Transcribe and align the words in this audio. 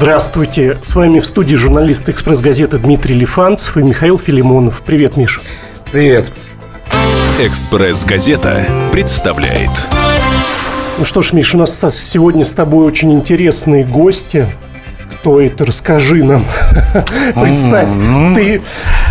Здравствуйте, 0.00 0.78
с 0.80 0.94
вами 0.94 1.20
в 1.20 1.26
студии 1.26 1.56
журналист 1.56 2.08
«Экспресс-газеты» 2.08 2.78
Дмитрий 2.78 3.14
Лифанцев 3.14 3.76
и 3.76 3.82
Михаил 3.82 4.18
Филимонов. 4.18 4.80
Привет, 4.80 5.18
Миш. 5.18 5.42
Привет. 5.92 6.32
«Экспресс-газета» 7.38 8.64
представляет 8.92 9.68
Ну 10.96 11.04
что 11.04 11.20
ж, 11.20 11.34
Миш, 11.34 11.54
у 11.54 11.58
нас 11.58 11.78
сегодня 11.92 12.46
с 12.46 12.52
тобой 12.52 12.86
очень 12.86 13.12
интересные 13.12 13.84
гости. 13.84 14.46
Кто 15.12 15.38
это? 15.38 15.66
Расскажи 15.66 16.24
нам. 16.24 16.46
Представь, 17.34 17.88
ты 18.34 18.62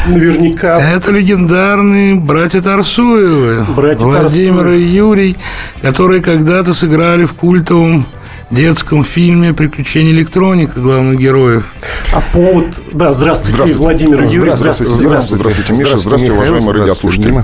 наверняка... 0.07 0.79
Это 0.79 1.11
легендарные 1.11 2.15
братья 2.15 2.61
Тарсуевы. 2.61 3.63
Братья 3.75 4.05
Владимир 4.05 4.63
Тарсуевы. 4.63 4.81
и 4.81 4.85
Юрий, 4.85 5.37
которые 5.83 6.23
когда-то 6.23 6.73
сыграли 6.73 7.25
в 7.25 7.33
культовом 7.33 8.07
детском 8.51 9.03
фильме 9.03 9.53
«Приключения 9.53 10.11
электроника» 10.11 10.79
главных 10.79 11.19
героев. 11.19 11.73
А 12.11 12.21
повод... 12.33 12.81
Да, 12.91 13.13
здравствуйте, 13.13 13.73
Владимир 13.75 14.23
и 14.23 14.27
Юрий. 14.27 14.51
Здравствуйте, 14.51 14.93
Здравствуйте. 14.93 15.43
здравствуйте, 15.43 15.73
Миша, 15.73 15.97
здравствуйте, 15.97 16.33
Михаил, 16.33 16.33
уважаемые 16.33 16.61
здравствуйте, 16.61 17.29
радиослушатели. 17.29 17.43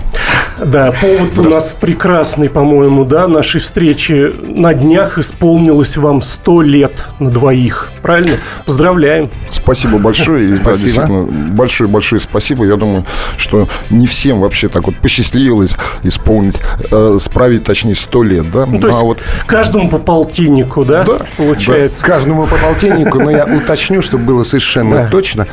Да, 0.66 0.92
повод 0.92 1.40
у 1.40 1.44
нас 1.44 1.78
прекрасный, 1.80 2.50
по-моему, 2.50 3.06
да, 3.06 3.28
нашей 3.28 3.62
встречи. 3.62 4.34
На 4.42 4.74
днях 4.74 5.20
исполнилось 5.20 5.98
вам 5.98 6.22
100 6.22 6.62
лет 6.62 7.06
на 7.20 7.30
двоих. 7.30 7.92
Правильно? 8.02 8.38
Поздравляем. 8.66 9.30
Спасибо 9.52 9.98
большое. 10.00 10.50
И, 10.50 10.52
да, 10.54 10.62
Спасибо. 10.62 10.84
действительно, 10.84 11.54
большое-большое 11.54 12.22
спасибо. 12.22 12.66
Я 12.66 12.78
думаю, 12.78 13.06
что 13.38 13.68
не 13.90 14.08
всем 14.08 14.40
вообще 14.40 14.70
так 14.70 14.86
вот 14.86 14.96
посчастливилось 14.96 15.76
исполнить, 16.04 16.56
э, 16.92 17.18
справить, 17.20 17.64
точнее, 17.64 17.96
100 17.96 18.24
лет, 18.24 18.52
да? 18.52 18.66
Ну, 18.66 18.80
то 18.80 18.88
есть 18.88 19.00
а 19.00 19.04
вот 19.04 19.20
каждому 19.46 19.90
по 19.90 19.98
полтиннику, 19.98 20.86
да, 20.86 20.95
Да, 21.04 21.18
получается? 21.38 22.06
Каждому 22.06 22.46
по 22.46 22.56
полтиннику, 22.56 23.20
но 23.20 23.30
я 23.32 23.46
уточню, 23.46 24.02
чтобы 24.02 24.24
было 24.24 24.44
совершенно 24.44 24.98
Да. 24.98 25.08
точно. 25.10 25.48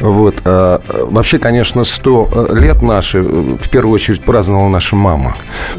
Вот. 0.00 0.36
а, 0.44 0.80
Вообще, 1.10 1.38
конечно, 1.38 1.84
100 1.84 2.48
лет 2.54 2.82
наши 2.82 3.18
э, 3.18 3.22
в 3.22 3.68
первую 3.70 3.94
очередь 3.94 4.22
праздновала 4.24 4.68
наша 4.68 4.96
мама. 4.96 5.34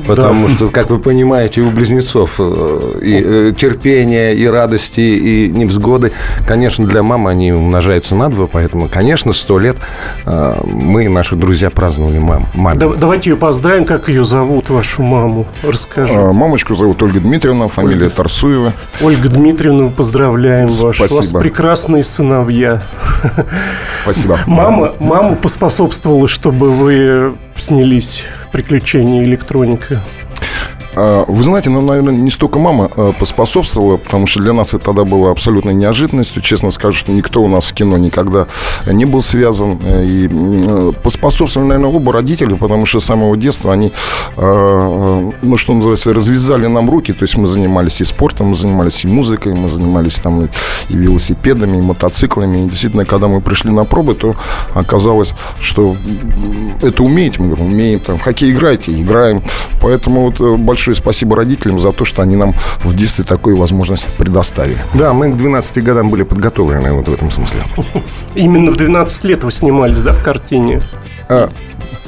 Потому 0.07 0.49
что, 0.49 0.69
как 0.69 0.89
вы 0.89 0.99
понимаете, 0.99 1.61
у 1.61 1.69
близнецов 1.71 2.35
э, 2.39 2.99
и 3.03 3.23
э, 3.25 3.53
терпение, 3.57 4.35
и 4.35 4.45
радости, 4.47 4.99
и 5.01 5.49
невзгоды, 5.49 6.11
конечно, 6.47 6.85
для 6.85 7.03
мамы 7.03 7.31
они 7.31 7.51
умножаются 7.51 8.15
на 8.15 8.29
два, 8.29 8.47
поэтому, 8.47 8.87
конечно, 8.87 9.33
100 9.33 9.59
лет 9.59 9.77
э, 10.25 10.61
мы 10.65 11.05
и 11.05 11.07
наши 11.07 11.35
друзья 11.35 11.69
праздновали 11.69 12.19
мам, 12.19 12.47
маме. 12.53 12.79
Да- 12.79 12.89
давайте 12.95 13.31
ее 13.31 13.35
поздравим. 13.37 13.85
Как 13.85 14.09
ее 14.09 14.23
зовут, 14.25 14.69
вашу 14.69 15.01
маму? 15.01 15.47
Расскажи. 15.63 16.13
э, 16.13 16.31
мамочку 16.31 16.75
зовут 16.75 17.01
Ольга 17.03 17.19
Дмитриевна, 17.19 17.67
фамилия 17.67 18.09
Тарсуева. 18.09 18.73
Ольга 19.09 19.27
Дмитриевна, 19.27 19.89
поздравляем 19.89 20.67
вас. 20.67 20.99
У 20.99 21.01
вас 21.01 21.11
Спасибо. 21.11 21.39
прекрасные 21.39 22.03
сыновья. 22.03 22.83
Спасибо. 24.03 24.37
Мама, 24.45 24.93
мама 24.99 25.35
поспособствовала, 25.35 26.27
чтобы 26.27 26.69
вы 26.69 27.35
снялись 27.57 28.23
в 28.43 28.51
приключении 28.51 29.23
электроника. 29.23 29.99
А, 31.01 31.23
Вы 31.27 31.43
знаете, 31.43 31.69
нам, 31.69 31.85
наверное, 31.85 32.13
не 32.13 32.29
столько 32.29 32.59
мама 32.59 32.91
а, 32.93 33.13
поспособствовала, 33.13 33.95
потому 33.95 34.27
что 34.27 34.41
для 34.41 34.51
нас 34.51 34.73
это 34.73 34.83
тогда 34.85 35.05
было 35.05 35.31
абсолютной 35.31 35.73
неожиданностью. 35.73 36.41
Честно 36.41 36.71
скажу, 36.71 36.97
что 36.97 37.11
никто 37.13 37.41
у 37.41 37.47
нас 37.47 37.65
в 37.65 37.73
кино 37.73 37.97
никогда 37.97 38.47
не 38.85 39.05
был 39.05 39.21
связан. 39.21 39.79
Э, 39.85 40.03
И 40.05 40.27
поспособствовали, 41.01 41.69
наверное, 41.69 41.91
оба 41.91 42.11
родителя, 42.11 42.55
потому 42.57 42.85
что 42.85 42.99
с 42.99 43.05
самого 43.05 43.37
детства 43.37 43.71
они, 43.71 43.93
а, 44.35 45.31
ну, 45.41 45.57
что 45.57 45.73
называется, 45.73 46.13
развязали 46.13 46.67
нам 46.67 46.89
руки. 46.89 47.13
То 47.13 47.23
есть 47.23 47.37
мы 47.37 47.47
занимались 47.47 48.01
и 48.01 48.03
спортом, 48.03 48.47
мы 48.47 48.55
занимались 48.55 49.05
и 49.05 49.07
музыкой, 49.07 49.53
мы 49.53 49.69
занимались 49.69 50.19
там 50.19 50.45
и, 50.45 50.49
велосипедами, 50.89 51.77
и 51.77 51.81
мотоциклами. 51.81 52.65
И 52.65 52.69
действительно, 52.69 53.05
когда 53.05 53.27
мы 53.29 53.39
пришли 53.39 53.71
на 53.71 53.85
пробы, 53.85 54.15
то 54.15 54.35
оказалось, 54.73 55.33
что 55.61 55.95
это 56.81 57.03
умеете? 57.03 57.39
Мы 57.39 57.47
говорим, 57.47 57.67
умеем. 57.67 57.99
Там, 58.01 58.17
в 58.17 58.21
хоккей 58.21 58.51
играете? 58.51 58.91
Играем. 58.91 59.41
Поэтому 59.81 60.25
вот 60.25 60.41
э, 60.41 60.57
большое 60.89 60.95
спасибо 60.95 61.35
родителям 61.35 61.79
за 61.79 61.91
то, 61.91 62.05
что 62.05 62.21
они 62.21 62.35
нам 62.35 62.53
в 62.83 62.95
детстве 62.95 63.23
такую 63.23 63.57
возможность 63.57 64.05
предоставили. 64.17 64.79
Да, 64.93 65.13
мы 65.13 65.31
к 65.31 65.37
12 65.37 65.83
годам 65.83 66.09
были 66.09 66.23
подготовлены 66.23 66.93
вот 66.93 67.07
в 67.07 67.13
этом 67.13 67.31
смысле. 67.31 67.59
Именно 68.35 68.71
в 68.71 68.77
12 68.77 69.23
лет 69.25 69.43
вы 69.43 69.51
снимались, 69.51 70.01
да, 70.01 70.13
в 70.13 70.23
картине? 70.23 70.81
А, 71.29 71.49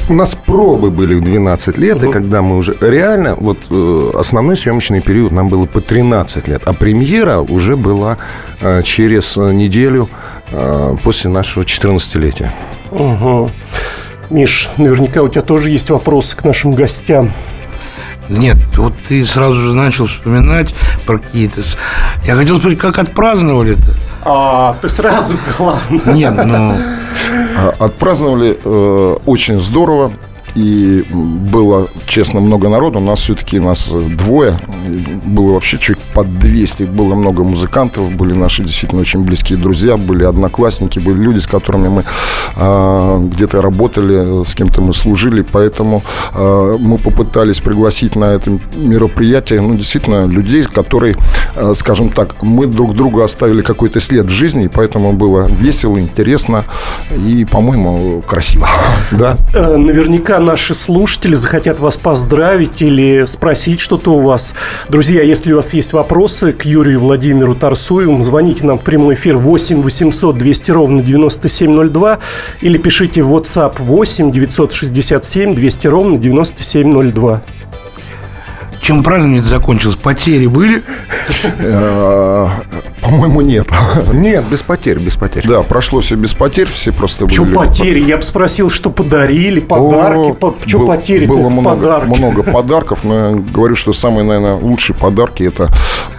У 0.09 0.13
нас 0.13 0.35
пробы 0.35 0.89
были 0.89 1.15
в 1.15 1.21
12 1.21 1.77
лет, 1.77 2.03
и 2.03 2.11
когда 2.11 2.41
мы 2.41 2.57
уже... 2.57 2.75
Реально, 2.81 3.35
вот 3.35 3.57
э, 3.69 4.11
основной 4.15 4.57
съемочный 4.57 5.01
период 5.01 5.31
нам 5.31 5.47
было 5.49 5.65
по 5.65 5.79
13 5.79 6.47
лет, 6.47 6.63
а 6.65 6.73
премьера 6.73 7.39
уже 7.39 7.75
была 7.75 8.17
э, 8.61 8.81
через 8.83 9.37
неделю 9.37 10.09
э, 10.51 10.95
после 11.03 11.29
нашего 11.29 11.63
14-летия. 11.63 12.49
Угу. 12.91 13.51
Миш, 14.31 14.69
наверняка 14.77 15.21
у 15.21 15.27
тебя 15.27 15.41
тоже 15.41 15.69
есть 15.69 15.89
вопросы 15.89 16.35
к 16.35 16.43
нашим 16.43 16.73
гостям. 16.73 17.31
Нет, 18.37 18.57
вот 18.77 18.93
ты 19.09 19.25
сразу 19.25 19.55
же 19.55 19.73
начал 19.73 20.07
вспоминать 20.07 20.73
про 21.05 21.19
какие-то... 21.19 21.61
Я 22.23 22.35
хотел 22.35 22.59
спросить, 22.59 22.79
как 22.79 22.97
отпраздновали-то? 22.97 23.93
А, 24.23 24.77
ты 24.81 24.87
сразу, 24.89 25.35
главное. 25.57 26.13
Нет, 26.13 26.33
ну... 26.45 26.75
А, 27.57 27.75
Отпраздновали 27.79 28.57
э, 28.63 29.17
очень 29.25 29.59
здорово. 29.59 30.13
И 30.55 31.03
было, 31.11 31.87
честно, 32.07 32.39
много 32.39 32.69
народу. 32.69 32.99
У 32.99 33.03
нас 33.03 33.19
все-таки 33.19 33.59
нас 33.59 33.87
э, 33.89 33.99
двое. 33.99 34.59
Было 35.25 35.53
вообще 35.53 35.77
чуть 35.77 35.97
под 35.97 36.39
200. 36.39 36.83
Было 36.83 37.15
много 37.15 37.43
музыкантов. 37.43 38.11
Были 38.15 38.33
наши 38.33 38.63
действительно 38.63 39.01
очень 39.01 39.23
близкие 39.23 39.57
друзья. 39.57 39.97
Были 39.97 40.23
одноклассники. 40.23 40.99
Были 40.99 41.21
люди, 41.21 41.39
с 41.39 41.47
которыми 41.47 41.87
мы 41.87 42.03
а, 42.55 43.19
где-то 43.19 43.61
работали, 43.61 44.43
с 44.45 44.55
кем-то 44.55 44.81
мы 44.81 44.93
служили. 44.93 45.41
Поэтому 45.41 46.03
а, 46.33 46.77
мы 46.77 46.97
попытались 46.97 47.59
пригласить 47.59 48.15
на 48.15 48.25
это 48.25 48.51
мероприятие, 48.75 49.61
ну, 49.61 49.75
действительно, 49.75 50.25
людей, 50.25 50.63
которые, 50.63 51.15
а, 51.55 51.73
скажем 51.73 52.09
так, 52.09 52.41
мы 52.43 52.67
друг 52.67 52.95
другу 52.95 53.21
оставили 53.21 53.61
какой-то 53.61 53.99
след 53.99 54.25
в 54.25 54.31
жизни. 54.31 54.65
И 54.65 54.67
поэтому 54.67 55.13
было 55.13 55.47
весело, 55.47 55.97
интересно 55.97 56.65
и, 57.09 57.45
по-моему, 57.45 58.21
красиво. 58.21 58.67
Да. 59.11 59.37
Э, 59.53 59.75
Наверняка 59.75 60.39
наши 60.41 60.75
слушатели 60.75 61.35
захотят 61.35 61.79
вас 61.79 61.97
поздравить 61.97 62.81
или 62.81 63.25
спросить 63.25 63.79
что-то 63.79 64.11
у 64.13 64.21
вас. 64.21 64.53
Друзья, 64.89 65.21
если 65.21 65.53
у 65.53 65.57
вас 65.57 65.73
есть 65.73 65.93
вопросы 65.93 66.51
к 66.53 66.65
Юрию 66.65 66.99
Владимиру 66.99 67.55
Тарсуеву, 67.55 68.21
звоните 68.21 68.65
нам 68.65 68.77
в 68.77 68.81
прямой 68.81 69.15
эфир 69.15 69.37
8 69.37 69.81
800 69.81 70.37
200 70.37 70.71
ровно 70.71 71.01
9702 71.01 72.19
или 72.61 72.77
пишите 72.77 73.21
в 73.23 73.33
WhatsApp 73.35 73.75
8 73.79 74.31
967 74.31 75.53
200 75.53 75.87
ровно 75.87 76.17
9702. 76.17 77.41
Чем 78.81 79.03
празднование 79.03 79.41
закончилось? 79.41 79.95
Потери 79.95 80.47
были? 80.47 80.81
По-моему, 83.01 83.41
нет. 83.41 83.67
Нет, 84.13 84.45
без 84.49 84.61
потерь, 84.61 84.99
без 84.99 85.15
потерь. 85.17 85.47
Да, 85.47 85.61
прошло 85.63 86.01
все 86.01 86.15
без 86.15 86.33
потерь, 86.33 86.67
все 86.67 86.91
просто 86.91 87.27
Что 87.29 87.43
были- 87.43 87.53
потери? 87.55 87.99
Я 88.03 88.17
бы 88.17 88.23
спросил, 88.23 88.69
что 88.69 88.89
подарили, 88.91 89.59
подарки. 89.59 90.35
О, 90.41 90.55
Что 90.65 90.79
был- 90.79 90.87
потери? 90.87 91.25
Было 91.25 91.49
много, 91.49 91.69
подарки. 91.75 92.17
много 92.19 92.43
подарков, 92.43 93.03
но 93.03 93.29
я 93.31 93.35
говорю, 93.35 93.75
что 93.75 93.91
самые, 93.93 94.23
наверное, 94.23 94.55
лучшие 94.55 94.95
подарки 94.95 95.43
это 95.43 95.69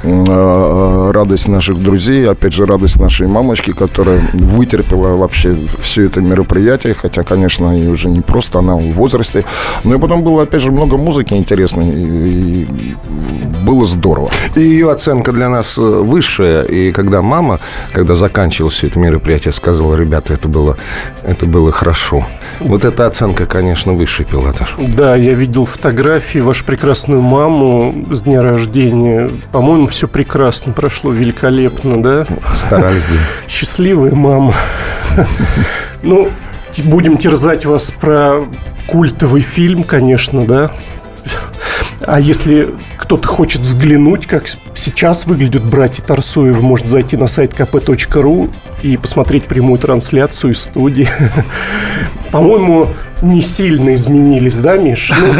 э, 0.03 1.11
радость 1.13 1.49
наших 1.49 1.81
друзей, 1.81 2.29
опять 2.29 2.53
же, 2.53 2.67
радость 2.67 2.99
нашей 3.01 3.27
мамочки, 3.29 3.73
которая 3.73 4.21
вытерпела 4.33 5.17
вообще 5.17 5.57
все 5.81 6.07
это 6.07 6.21
мероприятие, 6.21 6.95
хотя, 6.95 7.23
конечно, 7.23 7.79
и 7.79 7.87
уже 7.87 8.09
не 8.09 8.21
просто, 8.23 8.59
она 8.59 8.75
в 8.77 8.83
возрасте. 8.95 9.45
Но 9.85 9.95
и 9.95 9.99
потом 9.99 10.23
было, 10.25 10.43
опять 10.43 10.63
же, 10.63 10.73
много 10.73 10.97
музыки 10.97 11.35
интересной, 11.35 11.89
и, 11.91 12.63
и 12.63 12.69
было 13.63 13.87
здорово. 13.87 14.31
И 14.55 14.61
ее 14.61 14.91
оценка 14.91 15.33
для 15.33 15.49
нас 15.49 15.79
э, 15.79 15.81
высшая. 15.81 16.63
И 16.63 16.93
когда 16.93 17.23
мама, 17.23 17.61
когда 17.93 18.15
заканчивалось 18.15 18.75
все 18.75 18.89
это 18.89 18.99
мероприятие, 18.99 19.53
сказала, 19.53 19.95
ребята, 19.95 20.35
это 20.35 20.49
было, 20.49 20.77
это 21.23 21.47
было 21.47 21.73
хорошо. 21.73 22.27
Вот 22.61 22.85
эта 22.85 23.07
оценка, 23.07 23.47
конечно, 23.47 23.93
высший 23.93 24.25
пилотаж. 24.27 24.75
Да, 24.79 25.17
я 25.17 25.35
видел 25.35 25.65
фотографии 25.65 26.41
вашу 26.41 26.65
прекрасную 26.65 27.23
маму 27.23 28.07
с 28.11 28.23
дня 28.23 28.43
рождения. 28.43 29.31
По-моему, 29.53 29.87
все 29.87 30.09
прекрасно 30.09 30.73
прошло, 30.73 31.13
великолепно, 31.13 32.03
да? 32.03 32.27
Старались. 32.53 33.05
да. 33.05 33.19
Счастливая 33.49 34.13
мама. 34.13 34.55
Ну, 36.03 36.29
будем 36.85 37.17
терзать 37.19 37.67
вас 37.67 37.91
про 37.91 38.45
культовый 38.87 39.43
фильм, 39.43 39.83
конечно, 39.83 40.45
да? 40.45 40.71
А 42.07 42.21
если 42.21 42.71
кто-то 42.97 43.27
хочет 43.29 43.63
взглянуть, 43.63 44.27
как 44.27 44.45
сейчас 44.75 45.27
выглядят 45.27 45.65
братья 45.65 46.03
Тарсуевы, 46.03 46.61
может 46.61 46.87
зайти 46.87 47.17
на 47.17 47.27
сайт 47.27 47.53
kp.ru 47.53 48.53
и 48.83 48.97
посмотреть 48.97 49.45
прямую 49.47 49.79
трансляцию 49.79 50.53
из 50.53 50.61
студии. 50.61 51.09
По-моему, 52.31 52.89
не 53.21 53.41
сильно 53.43 53.95
изменились, 53.95 54.57
да, 54.57 54.77
Миш? 54.77 55.13
Ну, 55.17 55.27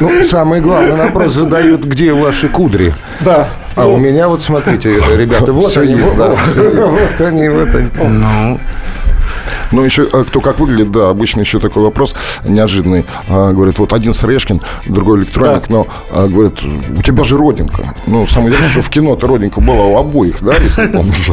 Ну, 0.00 0.24
самый 0.24 0.60
главный 0.60 0.96
вопрос 0.96 1.32
задают, 1.32 1.84
где 1.84 2.12
ваши 2.12 2.48
кудри? 2.48 2.94
да. 3.20 3.48
А 3.76 3.84
Ну, 3.84 3.94
у 3.94 3.96
меня 3.96 4.28
вот, 4.28 4.42
смотрите, 4.42 4.90
ребята, 5.16 5.52
вот 5.52 5.76
они, 5.76 5.94
вот 6.00 7.20
они, 7.20 7.48
вот 7.48 7.74
они. 7.74 7.88
Ну, 7.96 8.60
Ну, 9.72 9.82
еще 9.82 10.08
э, 10.10 10.24
кто 10.26 10.40
как 10.40 10.60
выглядит, 10.60 10.90
да, 10.92 11.10
обычно 11.10 11.40
еще 11.40 11.58
такой 11.58 11.82
вопрос 11.82 12.14
неожиданный. 12.44 13.04
А, 13.28 13.52
Говорит, 13.52 13.78
вот 13.78 13.92
один 13.92 14.14
Срешкин, 14.14 14.60
другой 14.86 15.20
электроник, 15.20 15.68
но 15.68 15.86
а, 16.10 16.26
говорит, 16.28 16.62
у 16.62 17.02
тебя 17.02 17.24
же 17.24 17.36
родинка. 17.36 17.94
Ну, 18.06 18.26
самое 18.26 18.50
интересное, 18.50 18.70
что 18.70 18.82
в 18.82 18.90
кино-то 18.90 19.26
родинка 19.26 19.60
была 19.60 19.84
у 19.86 19.96
обоих, 19.96 20.42
да, 20.42 20.54
если 20.56 20.86
помнишь? 20.92 21.30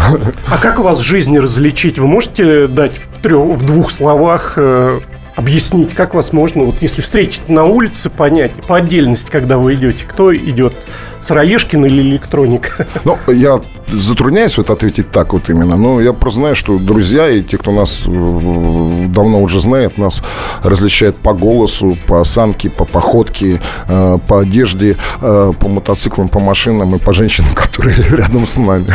А 0.48 0.58
как 0.58 0.80
у 0.80 0.84
вас 0.84 1.00
жизни 1.00 1.38
различить? 1.38 2.00
Вы 2.00 2.08
можете 2.08 2.68
дать 2.68 2.94
в, 3.10 3.22
трех, 3.22 3.58
в 3.58 3.66
двух 3.66 3.92
словах 3.92 4.54
э, 4.58 5.00
объяснить, 5.36 5.94
как 5.94 6.14
вас 6.14 6.34
можно, 6.34 6.64
вот 6.64 6.82
если 6.82 7.02
встретить 7.02 7.50
на 7.50 7.66
улице, 7.66 8.10
понять 8.10 8.54
по 8.68 8.78
отдельности, 8.78 9.30
когда 9.32 9.58
вы 9.58 9.76
идете, 9.76 10.06
кто 10.06 10.36
идет, 10.36 10.74
Сыроежкин 11.20 11.86
или 11.86 12.02
электроник? 12.02 12.78
Ну, 13.04 13.18
я 13.32 13.62
затрудняюсь 13.88 14.58
вот 14.58 14.70
ответить 14.70 15.12
так 15.12 15.34
вот 15.34 15.50
именно, 15.50 15.76
но 15.76 16.02
я 16.02 16.14
просто 16.14 16.40
знаю, 16.40 16.56
что 16.56 16.78
друзья 16.78 17.30
и 17.30 17.42
те, 17.42 17.58
кто 17.58 17.72
нас 17.72 18.04
э, 18.06 19.08
давно 19.08 19.42
уже 19.42 19.62
знает, 19.62 19.98
нас 19.98 20.22
различают 20.64 21.18
по 21.18 21.34
голосу, 21.34 21.98
по 22.08 22.22
осанке, 22.22 22.70
по 22.70 22.86
походке, 22.86 23.62
э, 23.88 24.18
по 24.28 24.40
одежде, 24.40 24.96
э, 25.22 25.52
по 25.60 25.68
мотоциклам, 25.68 26.30
по 26.30 26.40
машинам 26.40 26.96
и 26.96 27.00
по 27.00 27.14
женщинам, 27.14 27.50
которые 27.56 27.96
рядом 28.10 28.46
с 28.46 28.58
нами. 28.58 28.86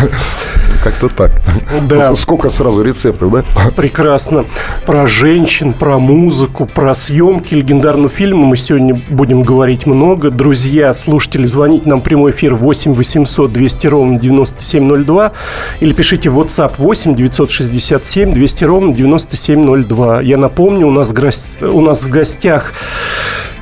Как-то 0.86 1.08
так. 1.08 1.32
Да. 1.88 2.14
Сколько 2.14 2.48
сразу 2.48 2.80
рецептов, 2.80 3.32
да? 3.32 3.44
Прекрасно. 3.74 4.44
Про 4.84 5.08
женщин, 5.08 5.72
про 5.72 5.98
музыку, 5.98 6.64
про 6.64 6.94
съемки 6.94 7.54
легендарного 7.54 8.08
фильма 8.08 8.46
мы 8.46 8.56
сегодня 8.56 8.94
будем 9.08 9.42
говорить 9.42 9.84
много. 9.86 10.30
Друзья, 10.30 10.94
слушатели, 10.94 11.44
звоните 11.44 11.88
нам 11.88 12.02
в 12.02 12.04
прямой 12.04 12.30
эфир 12.30 12.54
8 12.54 12.94
800 12.94 13.52
200 13.52 13.86
ровно 13.88 14.16
9702 14.16 15.32
или 15.80 15.92
пишите 15.92 16.30
в 16.30 16.38
WhatsApp 16.38 16.74
8 16.78 17.16
967 17.16 18.32
200 18.32 18.64
ровно 18.64 18.94
9702. 18.94 20.20
Я 20.20 20.36
напомню, 20.36 20.86
у 20.86 20.92
нас, 20.92 21.12
у 21.62 21.80
нас 21.80 22.04
в 22.04 22.10
гостях 22.10 22.74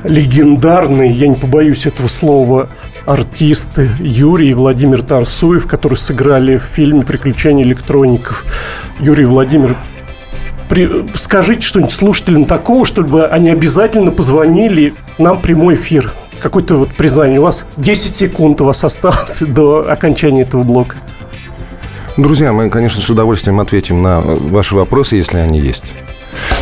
легендарные, 0.03 1.11
я 1.11 1.27
не 1.27 1.35
побоюсь 1.35 1.87
этого 1.87 2.07
слова, 2.07 2.69
артисты 3.05 3.89
Юрий 3.99 4.49
и 4.49 4.53
Владимир 4.53 5.01
Тарсуев, 5.03 5.67
которые 5.67 5.97
сыграли 5.97 6.57
в 6.57 6.63
фильме 6.63 7.01
«Приключения 7.03 7.63
электроников». 7.63 8.45
Юрий 8.99 9.23
и 9.23 9.27
Владимир, 9.27 9.77
при- 10.69 11.05
скажите 11.15 11.61
что-нибудь 11.61 11.91
слушателям 11.91 12.45
такого, 12.45 12.85
чтобы 12.85 13.27
они 13.27 13.49
обязательно 13.49 14.11
позвонили 14.11 14.95
нам 15.17 15.37
в 15.37 15.41
прямой 15.41 15.75
эфир. 15.75 16.11
Какое-то 16.41 16.75
вот 16.77 16.89
признание. 16.89 17.39
У 17.39 17.43
вас 17.43 17.65
10 17.77 18.15
секунд 18.15 18.61
у 18.61 18.65
вас 18.65 18.83
осталось 18.83 19.39
до 19.47 19.89
окончания 19.89 20.41
этого 20.41 20.63
блока. 20.63 20.97
Друзья, 22.17 22.53
мы, 22.53 22.69
конечно, 22.69 23.01
с 23.01 23.09
удовольствием 23.09 23.59
ответим 23.59 24.01
на 24.01 24.21
ваши 24.21 24.73
вопросы, 24.75 25.17
если 25.17 25.37
они 25.37 25.59
есть. 25.59 25.93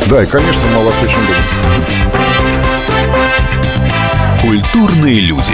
Да, 0.07 0.21
и, 0.23 0.25
конечно, 0.25 0.61
мы 0.75 0.83
вас 0.83 0.93
очень 1.01 1.19
любим. 1.21 1.35
Культурные 4.41 5.19
люди. 5.21 5.53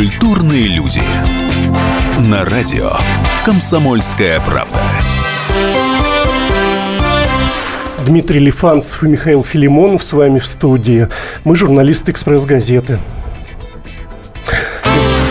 Культурные 0.00 0.66
люди. 0.66 1.02
На 2.30 2.42
радио 2.46 2.92
«Комсомольская 3.44 4.40
правда». 4.40 4.80
Дмитрий 8.06 8.38
Лифанцев 8.38 9.02
и 9.02 9.08
Михаил 9.08 9.44
Филимонов 9.44 10.02
с 10.02 10.14
вами 10.14 10.38
в 10.38 10.46
студии. 10.46 11.08
Мы 11.44 11.54
журналисты 11.54 12.12
«Экспресс-газеты». 12.12 12.98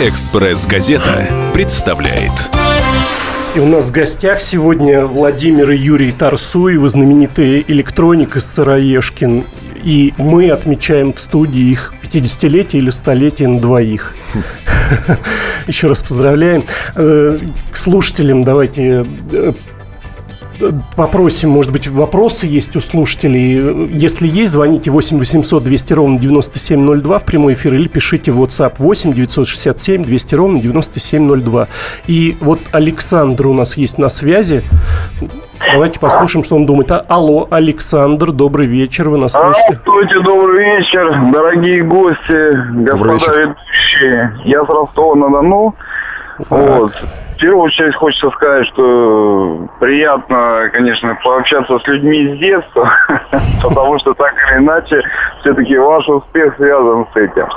«Экспресс-газета» 0.03 1.27
представляет 1.51 2.33
И 3.55 3.59
у 3.59 3.65
нас 3.65 3.89
в 3.89 3.91
гостях 3.91 4.39
сегодня 4.39 5.03
Владимир 5.03 5.71
и 5.71 5.77
Юрий 5.77 6.11
Тарсуевы, 6.11 6.87
знаменитые 6.89 7.65
электроник 7.67 8.35
из 8.35 8.45
Сыроежкин. 8.45 9.45
И 9.83 10.13
мы 10.17 10.51
отмечаем 10.51 11.13
в 11.13 11.19
студии 11.19 11.71
их 11.71 11.91
50-летие 12.11 12.81
или 12.81 12.89
столетие 12.89 13.47
на 13.47 13.59
двоих. 13.59 14.15
Еще 15.67 15.87
раз 15.87 16.01
поздравляем. 16.03 16.63
Э, 16.95 17.37
К 17.71 17.77
слушателям 17.77 18.43
давайте 18.43 19.05
э, 19.31 19.53
попросим, 20.95 21.49
может 21.49 21.71
быть, 21.71 21.87
вопросы 21.87 22.47
есть 22.47 22.75
у 22.75 22.81
слушателей. 22.81 23.87
Если 23.91 24.27
есть, 24.27 24.51
звоните 24.51 24.91
8 24.91 25.17
800 25.17 25.63
200 25.63 25.93
ровно 25.93 26.19
9702 26.19 27.19
в 27.19 27.23
прямой 27.25 27.53
эфир 27.53 27.73
или 27.73 27.87
пишите 27.87 28.31
в 28.31 28.41
WhatsApp 28.41 28.73
8 28.77 29.13
967 29.13 30.03
200 30.03 30.35
ровно 30.35 30.59
9702. 30.59 31.67
И 32.07 32.37
вот 32.41 32.59
Александр 32.71 33.47
у 33.47 33.53
нас 33.53 33.77
есть 33.77 33.97
на 33.97 34.09
связи. 34.09 34.63
Давайте 35.71 35.99
послушаем, 35.99 36.43
что 36.43 36.55
он 36.55 36.65
думает. 36.65 36.91
А, 36.91 37.05
алло, 37.07 37.47
Александр, 37.51 38.31
добрый 38.31 38.67
вечер, 38.67 39.09
вы 39.09 39.17
нас 39.17 39.33
слышите? 39.33 39.79
Здравствуйте, 39.81 40.19
добрый 40.21 40.77
вечер, 40.77 41.31
дорогие 41.33 41.83
гости, 41.83 42.83
господа 42.83 43.39
ведущие. 43.41 44.39
Я 44.45 44.63
с 44.63 44.69
Ростова-на-Дону. 44.69 45.75
Вот. 46.49 46.91
В 47.39 47.41
первую 47.41 47.61
очередь 47.67 47.95
хочется 47.95 48.29
сказать, 48.31 48.67
что 48.67 49.65
приятно, 49.79 50.69
конечно, 50.73 51.17
пообщаться 51.23 51.79
с 51.79 51.87
людьми 51.87 52.35
с 52.35 52.37
детства, 52.37 52.91
потому 53.63 53.97
что 53.99 54.13
так 54.13 54.33
или 54.33 54.57
иначе 54.57 55.01
все-таки 55.39 55.77
ваш 55.77 56.05
успех 56.09 56.57
связан 56.57 57.07
с 57.13 57.15
этим. 57.15 57.47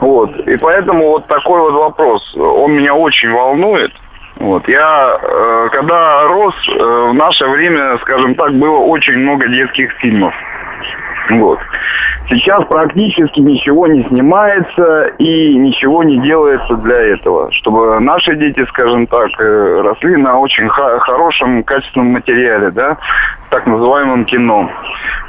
Вот. 0.00 0.30
И 0.40 0.58
поэтому 0.58 1.08
вот 1.12 1.26
такой 1.26 1.58
вот 1.58 1.72
вопрос, 1.72 2.36
он 2.36 2.74
меня 2.74 2.94
очень 2.94 3.32
волнует. 3.32 3.92
Вот. 4.36 4.68
Я, 4.68 5.18
э, 5.22 5.68
когда 5.72 6.24
рос, 6.24 6.54
э, 6.68 7.08
в 7.10 7.14
наше 7.14 7.46
время, 7.46 7.96
скажем 8.02 8.34
так, 8.34 8.52
было 8.52 8.76
очень 8.76 9.16
много 9.16 9.48
детских 9.48 9.90
фильмов. 10.00 10.34
Вот. 11.30 11.58
Сейчас 12.28 12.64
практически 12.66 13.40
ничего 13.40 13.86
не 13.86 14.02
снимается 14.04 15.08
и 15.18 15.54
ничего 15.56 16.02
не 16.02 16.20
делается 16.22 16.74
для 16.76 16.96
этого, 16.96 17.52
чтобы 17.52 18.00
наши 18.00 18.34
дети, 18.36 18.64
скажем 18.70 19.06
так, 19.06 19.28
э, 19.38 19.80
росли 19.82 20.16
на 20.16 20.38
очень 20.38 20.68
хорошем 20.68 21.62
качественном 21.64 22.12
материале, 22.12 22.70
да, 22.70 22.96
так 23.50 23.66
называемом 23.66 24.24
кино. 24.24 24.70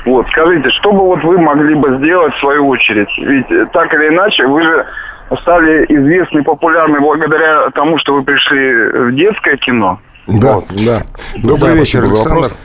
Вот, 0.05 0.25
скажите, 0.29 0.69
что 0.69 0.93
бы 0.93 1.00
вот 1.00 1.24
вы 1.24 1.38
могли 1.38 1.75
бы 1.75 1.97
сделать 1.97 2.33
в 2.35 2.39
свою 2.39 2.67
очередь? 2.67 3.09
Ведь 3.17 3.51
э, 3.51 3.65
так 3.74 3.93
или 3.93 4.07
иначе 4.07 4.47
вы 4.47 4.63
же 4.63 4.85
стали 5.41 5.85
известны, 5.89 6.43
популярны 6.43 7.01
благодаря 7.01 7.69
тому, 7.71 7.97
что 7.97 8.13
вы 8.13 8.24
пришли 8.24 9.09
в 9.09 9.15
детское 9.15 9.57
кино. 9.57 10.00
Да, 10.27 10.59
да. 10.69 11.01
Добрый 11.35 11.59
Да, 11.59 11.75
вечер, 11.75 12.00
Александр. 12.00 12.35
вопрос. 12.35 12.57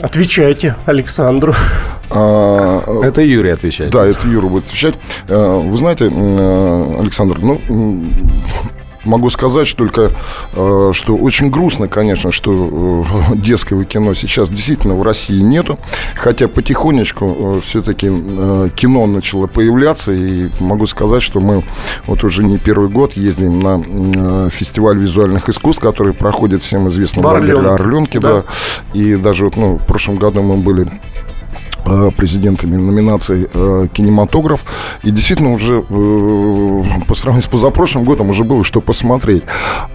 Отвечайте 0.00 0.76
Александру. 0.86 1.54
А, 2.10 2.80
Это 3.02 3.20
Юрий 3.20 3.50
отвечает. 3.50 3.90
Да, 3.90 4.06
это 4.06 4.26
Юра 4.28 4.46
будет 4.46 4.66
отвечать. 4.66 4.94
Э, 5.28 5.60
Вы 5.62 5.76
знаете, 5.76 6.06
э, 6.10 6.96
Александр, 7.00 7.38
ну, 7.40 7.60
могу 9.08 9.30
сказать 9.30 9.74
только, 9.76 10.12
э, 10.54 10.90
что 10.92 11.16
очень 11.16 11.50
грустно, 11.50 11.88
конечно, 11.88 12.30
что 12.30 13.04
э, 13.32 13.36
детского 13.36 13.84
кино 13.84 14.14
сейчас 14.14 14.50
действительно 14.50 14.94
в 14.94 15.02
России 15.02 15.40
нету. 15.40 15.78
Хотя 16.14 16.48
потихонечку 16.48 17.60
все-таки 17.64 18.06
кино 18.76 19.06
начало 19.06 19.46
появляться. 19.46 20.12
И 20.12 20.48
могу 20.60 20.86
сказать, 20.86 21.22
что 21.22 21.40
мы 21.40 21.62
вот 22.06 22.24
уже 22.24 22.44
не 22.44 22.58
первый 22.58 22.88
год 22.88 23.16
ездим 23.16 23.60
на 23.60 23.82
э, 23.84 24.50
фестиваль 24.50 24.98
визуальных 24.98 25.48
искусств, 25.48 25.82
который 25.82 26.12
проходит 26.12 26.62
всем 26.62 26.88
известно 26.88 27.22
В 27.22 27.28
Орленке. 27.74 28.20
Да. 28.20 28.28
Да. 28.28 28.44
И 28.92 29.16
даже 29.16 29.44
вот, 29.44 29.56
ну, 29.56 29.76
в 29.76 29.86
прошлом 29.86 30.16
году 30.16 30.42
мы 30.42 30.56
были 30.56 30.86
э, 30.86 31.37
президентами 32.16 32.76
номинаций 32.76 33.48
э, 33.52 33.86
кинематограф. 33.92 34.64
И 35.02 35.10
действительно 35.10 35.52
уже 35.52 35.84
э, 35.88 36.82
по 37.06 37.14
сравнению 37.14 37.42
с 37.42 37.46
позапрошлым 37.46 38.04
годом 38.04 38.30
уже 38.30 38.44
было 38.44 38.64
что 38.64 38.80
посмотреть. 38.80 39.42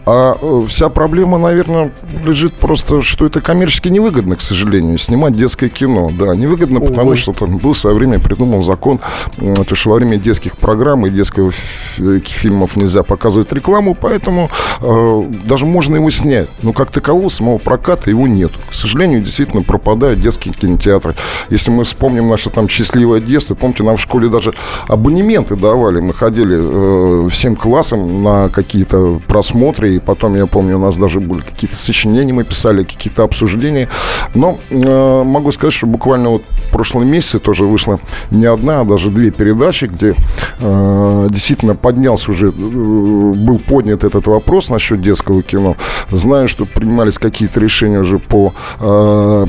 А 0.05 0.37
э, 0.39 0.61
вся 0.67 0.89
проблема, 0.89 1.37
наверное, 1.37 1.91
лежит 2.25 2.55
просто, 2.55 3.01
что 3.01 3.25
это 3.25 3.41
коммерчески 3.41 3.89
невыгодно, 3.89 4.35
к 4.35 4.41
сожалению, 4.41 4.97
снимать 4.97 5.35
детское 5.35 5.69
кино. 5.69 6.11
Да, 6.17 6.35
невыгодно, 6.35 6.79
потому 6.79 7.11
Ой. 7.11 7.15
что 7.15 7.33
там 7.33 7.57
был 7.57 7.73
в 7.73 7.77
свое 7.77 7.95
время 7.95 8.19
придумал 8.19 8.63
закон, 8.63 8.99
э, 9.37 9.53
то, 9.67 9.75
что 9.75 9.91
во 9.91 9.95
время 9.95 10.17
детских 10.17 10.57
программ 10.57 11.05
и 11.05 11.09
э, 11.09 12.19
фильмов 12.25 12.75
нельзя 12.75 13.03
показывать 13.03 13.51
рекламу, 13.51 13.95
поэтому 13.95 14.49
э, 14.81 15.23
даже 15.45 15.65
можно 15.65 15.95
его 15.95 16.09
снять. 16.09 16.49
Но 16.61 16.73
как 16.73 16.91
такового 16.91 17.29
самого 17.29 17.57
проката 17.57 18.09
его 18.09 18.27
нет. 18.27 18.51
К 18.69 18.73
сожалению, 18.73 19.21
действительно 19.21 19.61
пропадают 19.61 20.21
детские 20.21 20.53
кинотеатры. 20.53 21.15
Если 21.49 21.71
мы 21.73 21.83
вспомним 21.83 22.29
наше 22.29 22.49
там 22.49 22.69
счастливое 22.69 23.19
детство, 23.19 23.55
помните, 23.55 23.83
нам 23.83 23.97
в 23.97 24.01
школе 24.01 24.29
даже 24.29 24.53
абонементы 24.87 25.55
давали. 25.55 25.99
Мы 25.99 26.13
ходили 26.13 26.57
э, 26.59 27.29
всем 27.29 27.55
классам 27.55 28.23
на 28.23 28.49
какие-то 28.49 29.21
просмотры, 29.27 29.95
и 29.95 29.99
потом, 29.99 30.35
я 30.35 30.45
помню, 30.45 30.77
у 30.77 30.79
нас 30.79 30.97
даже 30.97 31.19
были 31.19 31.41
какие-то 31.41 31.75
сочинения, 31.75 32.33
мы 32.33 32.43
писали 32.43 32.83
какие-то 32.83 33.23
обсуждения. 33.23 33.89
Но 34.35 34.59
э, 34.69 35.23
могу 35.23 35.51
сказать, 35.51 35.73
что 35.73 35.87
буквально 35.87 36.29
вот 36.29 36.43
в 36.67 36.71
прошлом 36.71 37.07
месяце 37.07 37.39
тоже 37.39 37.63
вышла 37.63 37.99
не 38.31 38.45
одна, 38.45 38.81
а 38.81 38.85
даже 38.85 39.09
две 39.09 39.31
передачи, 39.31 39.85
где 39.85 40.15
э, 40.59 41.27
действительно 41.29 41.75
поднялся 41.75 42.31
уже, 42.31 42.47
э, 42.47 42.51
был 42.51 43.59
поднят 43.59 44.03
этот 44.03 44.27
вопрос 44.27 44.69
насчет 44.69 45.01
детского 45.01 45.41
кино. 45.41 45.75
Знаю, 46.11 46.47
что 46.47 46.65
принимались 46.65 47.17
какие-то 47.19 47.59
решения 47.59 47.99
уже 47.99 48.19
по 48.19 48.53
э, 48.79 49.45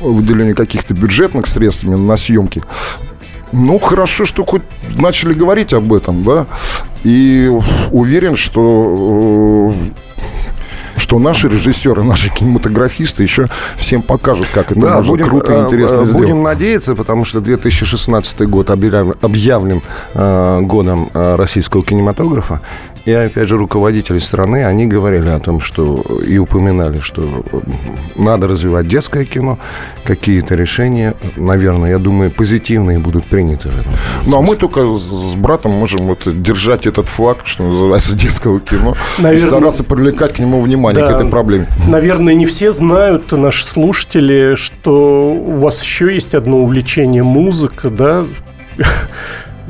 выделению 0.00 0.54
каких-то 0.54 0.94
бюджетных 1.26 1.46
средств 1.46 1.84
именно 1.84 2.04
на 2.04 2.16
съемки. 2.16 2.62
Ну, 3.52 3.78
хорошо, 3.78 4.24
что 4.24 4.44
хоть 4.44 4.62
начали 4.96 5.32
говорить 5.32 5.72
об 5.72 5.92
этом, 5.92 6.22
да. 6.22 6.46
И 7.04 7.50
уверен, 7.92 8.36
что 8.36 9.72
э, 9.72 10.98
что 10.98 11.18
наши 11.18 11.48
режиссеры, 11.48 12.02
наши 12.02 12.30
кинематографисты 12.30 13.22
еще 13.22 13.46
всем 13.76 14.02
покажут, 14.02 14.48
как 14.52 14.72
это 14.72 14.80
Да, 14.80 14.94
можно 14.96 15.12
будем, 15.12 15.26
круто 15.26 15.52
и 15.52 15.56
э, 15.56 15.64
интересно 15.64 16.00
э, 16.00 16.06
сделать. 16.06 16.22
Будем 16.22 16.42
надеяться, 16.42 16.94
потому 16.94 17.24
что 17.24 17.40
2016 17.40 18.40
год 18.48 18.70
объявлен, 18.70 19.14
объявлен 19.20 19.82
э, 20.14 20.60
годом 20.62 21.10
российского 21.14 21.84
кинематографа. 21.84 22.60
И, 23.06 23.12
опять 23.12 23.46
же, 23.48 23.56
руководители 23.56 24.18
страны, 24.18 24.64
они 24.66 24.86
говорили 24.86 25.28
о 25.28 25.38
том, 25.38 25.60
что 25.60 26.04
и 26.26 26.38
упоминали, 26.38 26.98
что 26.98 27.44
надо 28.16 28.48
развивать 28.48 28.88
детское 28.88 29.24
кино. 29.24 29.58
Какие-то 30.04 30.56
решения, 30.56 31.14
наверное, 31.36 31.90
я 31.90 31.98
думаю, 31.98 32.32
позитивные 32.32 32.98
будут 32.98 33.24
приняты 33.24 33.68
в 33.68 33.80
этом. 33.80 33.92
Ну, 34.26 34.38
а 34.38 34.42
мы 34.42 34.56
только 34.56 34.80
с 34.96 35.34
братом 35.36 35.70
можем 35.70 36.06
вот 36.08 36.22
держать 36.42 36.86
этот 36.86 37.06
флаг, 37.08 37.38
что 37.44 37.62
называется, 37.62 38.16
детского 38.16 38.58
кино, 38.58 38.96
и 39.18 39.22
Наверное- 39.22 39.48
стараться 39.50 39.84
привлекать 39.84 40.32
к 40.34 40.38
нему 40.40 40.60
внимание, 40.60 41.04
Да. 41.04 41.12
к 41.12 41.16
этой 41.20 41.30
проблеме. 41.30 41.68
Наверное, 41.86 42.34
не 42.34 42.44
все 42.46 42.72
знают, 42.72 43.30
наши 43.30 43.64
слушатели, 43.66 44.56
что 44.56 45.32
у 45.32 45.60
вас 45.60 45.80
еще 45.80 46.12
есть 46.12 46.34
одно 46.34 46.58
увлечение 46.58 47.22
музыка, 47.22 47.88
да? 47.88 48.24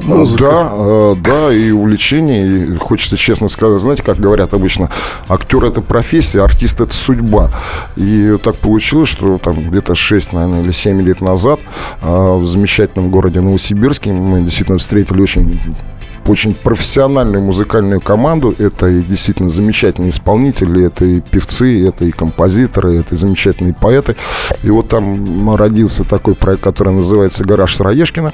Музыка. 0.04 0.44
Да, 0.44 0.70
э, 0.74 1.14
да, 1.18 1.52
и 1.52 1.70
увлечение, 1.70 2.46
и 2.46 2.76
хочется 2.76 3.16
честно 3.16 3.48
сказать, 3.48 3.80
знаете, 3.80 4.02
как 4.02 4.18
говорят 4.18 4.52
обычно, 4.54 4.90
актер 5.28 5.64
это 5.64 5.80
профессия, 5.80 6.42
артист 6.42 6.80
это 6.80 6.94
судьба. 6.94 7.50
И 7.96 8.36
так 8.42 8.56
получилось, 8.56 9.08
что 9.08 9.38
там 9.38 9.70
где-то 9.70 9.94
6, 9.94 10.32
наверное, 10.32 10.62
или 10.62 10.70
7 10.70 11.00
лет 11.00 11.20
назад 11.20 11.60
э, 12.02 12.36
в 12.36 12.46
замечательном 12.46 13.10
городе 13.10 13.40
Новосибирске 13.40 14.12
мы 14.12 14.42
действительно 14.42 14.78
встретили 14.78 15.20
очень 15.22 15.58
очень 16.28 16.54
профессиональную 16.54 17.42
музыкальную 17.42 18.00
команду. 18.00 18.54
Это 18.58 18.88
и 18.88 19.02
действительно 19.02 19.48
замечательные 19.48 20.10
исполнители, 20.10 20.86
это 20.86 21.04
и 21.04 21.20
певцы, 21.20 21.88
это 21.88 22.04
и 22.04 22.10
композиторы, 22.10 22.96
это 22.98 23.14
и 23.14 23.18
замечательные 23.18 23.74
поэты. 23.74 24.16
И 24.62 24.70
вот 24.70 24.88
там 24.88 25.54
родился 25.54 26.04
такой 26.04 26.34
проект, 26.34 26.62
который 26.62 26.92
называется 26.92 27.44
«Гараж 27.44 27.76
Сыроежкина». 27.76 28.32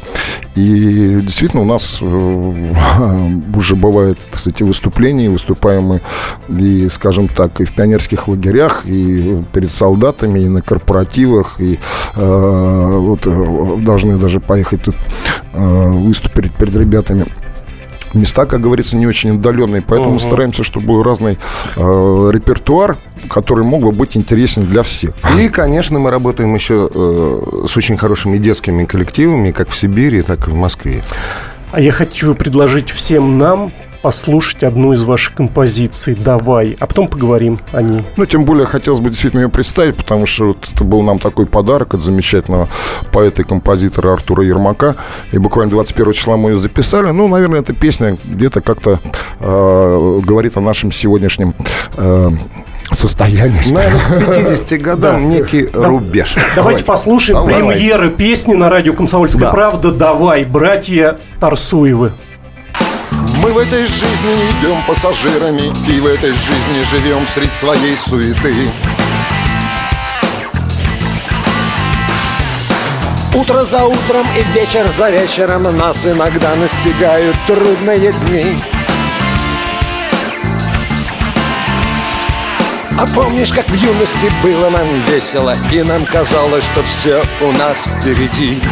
И 0.55 1.21
действительно 1.23 1.63
у 1.63 1.67
нас 1.67 1.99
э, 2.01 2.05
уже 3.57 3.77
бывают, 3.77 4.19
кстати, 4.31 4.63
выступления, 4.63 5.31
выступаем 5.31 5.83
мы 5.85 6.01
и, 6.49 6.89
скажем 6.89 7.29
так, 7.29 7.61
и 7.61 7.65
в 7.65 7.75
пионерских 7.75 8.29
лагерях, 8.29 8.85
и 8.87 9.43
перед 9.53 9.71
солдатами, 9.71 10.41
и 10.41 10.49
на 10.49 10.63
корпоративах, 10.63 11.61
и 11.61 11.79
э, 12.15 12.97
вот 12.99 13.27
э, 13.27 13.77
должны 13.81 14.19
даже 14.19 14.41
поехать 14.41 14.83
тут 14.83 14.97
э, 15.53 15.89
выступить 15.91 16.53
перед 16.55 16.77
ребятами 16.77 17.27
места, 18.15 18.47
как 18.47 18.61
говорится, 18.61 18.97
не 18.97 19.07
очень 19.07 19.37
отдаленные, 19.37 19.83
поэтому 19.83 20.15
Мгм. 20.15 20.21
стараемся, 20.21 20.65
чтобы 20.65 20.87
был 20.87 21.03
разный 21.03 21.39
э, 21.77 21.81
репертуар, 22.33 22.97
который 23.29 23.65
мог 23.65 23.83
бы 23.83 23.93
быть 23.93 24.17
интересен 24.17 24.65
для 24.65 24.83
всех. 24.83 25.13
И, 25.39 25.49
конечно, 25.49 25.99
мы 25.99 26.11
работаем 26.11 26.55
еще 26.55 26.91
э, 26.93 27.67
с 27.69 27.77
очень 27.77 27.97
хорошими 27.97 28.39
детскими 28.39 28.85
коллективами, 28.85 29.51
как 29.51 29.69
в 29.69 29.77
Сибири, 29.77 30.23
так 30.23 30.49
и 30.49 30.51
в 30.51 30.55
Москве. 30.55 31.03
А 31.71 31.81
я 31.81 31.93
хочу 31.93 32.35
предложить 32.35 32.91
всем 32.91 33.39
нам 33.39 33.73
послушать 34.03 34.65
одну 34.65 34.93
из 34.93 35.03
ваших 35.05 35.35
композиций 35.35 36.15
«Давай», 36.15 36.77
а 36.81 36.87
потом 36.87 37.09
поговорим 37.09 37.59
о 37.73 37.83
ней. 37.83 38.03
Ну, 38.17 38.27
тем 38.27 38.45
более, 38.45 38.67
хотелось 38.67 39.01
бы 39.01 39.11
действительно 39.11 39.43
ее 39.43 39.49
представить, 39.49 39.97
потому 39.97 40.27
что 40.27 40.49
вот 40.49 40.69
это 40.75 40.85
был 40.85 41.03
нам 41.03 41.19
такой 41.19 41.47
подарок 41.47 41.95
от 41.95 42.03
замечательного 42.03 42.69
поэта 43.13 43.43
и 43.43 43.45
композитора 43.45 44.13
Артура 44.13 44.45
Ермака. 44.45 44.97
И 45.31 45.39
буквально 45.39 45.71
21 45.71 46.13
числа 46.13 46.37
мы 46.37 46.51
ее 46.51 46.57
записали. 46.57 47.11
Ну, 47.11 47.29
наверное, 47.29 47.61
эта 47.61 47.73
песня 47.73 48.19
где-то 48.25 48.61
как-то 48.61 48.99
э, 49.41 50.21
говорит 50.25 50.57
о 50.57 50.61
нашем 50.61 50.91
сегодняшнем 50.91 51.55
э, 51.97 52.31
состоянии. 52.91 53.73
Наверное, 53.73 54.21
к 54.21 54.35
50 54.35 54.81
годам 54.83 55.29
некий 55.29 55.69
рубеж. 55.73 56.35
Давайте 56.57 56.85
послушаем 56.85 57.47
Давайте. 57.47 57.71
премьеры 57.71 58.11
песни 58.11 58.55
на 58.55 58.69
радио 58.69 58.95
«Комсомольская 58.95 59.43
Да. 59.43 59.51
правда». 59.51 59.93
«Давай», 59.93 60.45
братья 60.45 61.19
Тарсуевы. 61.41 62.13
Мы 63.43 63.53
в 63.53 63.59
этой 63.59 63.85
жизни 63.89 64.51
идем 64.61 64.81
пассажирами 64.85 65.73
И 65.89 65.99
в 65.99 66.07
этой 66.07 66.33
жизни 66.33 66.81
живем 66.89 67.27
среди 67.27 67.51
своей 67.51 67.97
суеты. 67.97 68.55
Утро 73.35 73.65
за 73.65 73.85
утром 73.85 74.25
и 74.39 74.57
вечер 74.57 74.89
за 74.97 75.11
вечером 75.11 75.65
Нас 75.77 76.07
иногда 76.07 76.55
настигают 76.55 77.37
трудные 77.49 78.13
дни. 78.13 78.55
А 82.97 83.07
помнишь, 83.13 83.53
как 83.53 83.69
в 83.69 83.75
юности 83.75 84.31
было 84.45 84.71
нам 84.71 85.05
весело 85.07 85.57
И 85.73 85.83
нам 85.83 86.05
казалось, 86.05 86.63
что 86.63 86.85
все 86.85 87.25
у 87.41 87.51
нас 87.51 87.89
впереди 87.99 88.63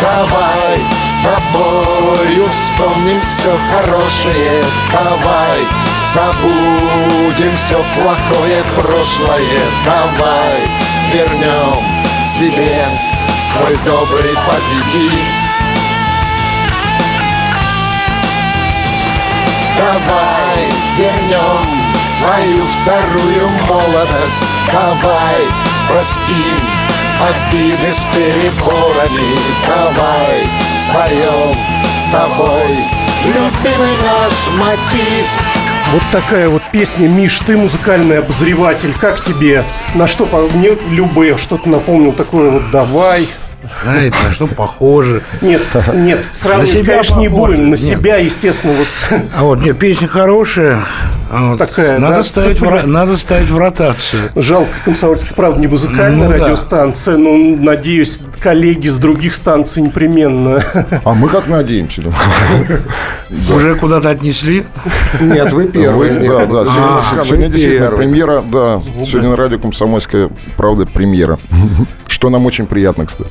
Давай 0.00 0.80
с 1.04 1.24
тобою 1.24 2.48
вспомним 2.48 3.20
все 3.20 3.54
хорошее. 3.70 4.62
Давай 4.92 5.66
забудем 6.14 7.54
все 7.56 7.84
плохое 7.94 8.64
прошлое. 8.76 9.60
Давай 9.84 10.68
вернем 11.12 11.84
себе 12.26 12.86
свой 13.52 13.76
добрый 13.84 14.34
позитив. 14.46 15.12
Давай 19.76 20.68
вернем 20.96 21.94
свою 22.16 22.64
вторую 22.82 23.48
молодость. 23.68 24.44
Давай 24.72 25.46
простим 25.88 26.58
обиды 27.28 27.92
с 27.92 28.04
переборами 28.14 29.36
Давай 29.68 30.46
споем 30.84 31.54
с 32.00 32.04
тобой 32.10 32.76
любимый 33.24 33.96
наш 34.02 34.32
мотив 34.58 35.26
Вот 35.92 36.02
такая 36.12 36.48
вот 36.48 36.62
песня. 36.72 37.08
Миш, 37.08 37.38
ты 37.40 37.56
музыкальный 37.56 38.20
обозреватель. 38.20 38.94
Как 38.98 39.22
тебе? 39.22 39.64
На 39.94 40.06
что 40.06 40.24
по- 40.24 40.48
мне 40.54 40.70
любые 40.88 41.36
что-то 41.36 41.68
напомнил 41.68 42.12
такое 42.12 42.50
вот 42.50 42.70
давай. 42.70 43.28
Знаете, 43.82 44.16
на 44.24 44.30
что 44.32 44.46
похоже. 44.46 45.22
Нет, 45.42 45.60
нет, 45.92 46.26
сравнивать, 46.32 46.70
себя 46.70 46.92
конечно, 46.94 47.18
не 47.18 47.28
похоже. 47.28 47.52
будем. 47.56 47.70
На 47.70 47.74
Нет. 47.74 47.80
себя, 47.98 48.16
естественно, 48.16 48.72
вот 48.72 48.88
А 49.36 49.42
вот, 49.42 49.60
нет, 49.60 49.78
песня 49.78 50.08
хорошая. 50.08 50.80
А 51.32 51.50
вот 51.50 51.58
Такая, 51.58 51.98
надо, 52.00 52.16
да, 52.16 52.22
ставить 52.24 52.56
в, 52.58 52.60
цепляет. 52.60 52.84
ро- 52.86 52.88
надо 52.88 53.16
ставить 53.16 53.50
в 53.50 53.56
ротацию. 53.56 54.22
Жалко, 54.34 54.72
комсомольская 54.84 55.32
правда 55.34 55.60
не 55.60 55.68
музыкальная 55.68 56.26
Ну 56.28 56.36
да. 56.36 56.44
радиостанция, 56.44 57.16
но 57.18 57.36
надеюсь, 57.36 58.20
коллеги 58.40 58.88
с 58.88 58.96
других 58.96 59.34
станций 59.34 59.82
непременно. 59.82 60.62
А 61.04 61.14
мы 61.14 61.28
как 61.28 61.46
надеемся. 61.48 62.02
Уже 63.54 63.76
куда-то 63.76 64.10
отнесли? 64.10 64.64
Нет, 65.20 65.52
вы 65.52 65.64
Вы- 65.64 65.70
первый. 65.70 66.26
да, 66.26 66.46
да. 66.46 66.64
Сегодня, 67.24 67.48
действительно 67.48 67.90
премьера, 67.92 68.42
да. 68.42 68.80
Сегодня 69.04 69.30
на 69.30 69.36
радио 69.36 69.58
«Комсомольская 69.58 70.30
правда» 70.56 70.86
премьера. 70.86 71.38
Что 72.08 72.28
нам 72.28 72.44
очень 72.44 72.66
приятно, 72.66 73.06
кстати. 73.06 73.30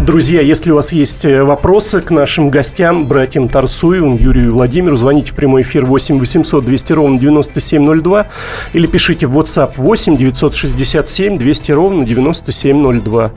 Друзья, 0.00 0.40
если 0.40 0.70
у 0.72 0.76
вас 0.76 0.90
есть 0.90 1.24
э, 1.24 1.44
вопросы 1.44 2.00
к 2.00 2.10
нашим 2.10 2.50
гостям, 2.50 3.06
братьям 3.06 3.48
Тарсуевым, 3.48 4.16
Юрию 4.16 4.46
и 4.46 4.50
Владимиру, 4.50 4.96
звоните 4.96 5.32
в 5.32 5.34
прямой 5.34 5.62
эфир 5.62 5.84
8 5.84 6.18
800 6.18 6.64
200 6.64 6.92
ровно 6.92 7.18
9702 7.20 8.26
или 8.72 8.86
пишите 8.86 9.26
в 9.26 9.38
WhatsApp 9.38 9.74
8 9.76 10.16
967 10.16 11.38
200 11.38 11.72
ровно 11.72 12.04
9702. 12.04 13.32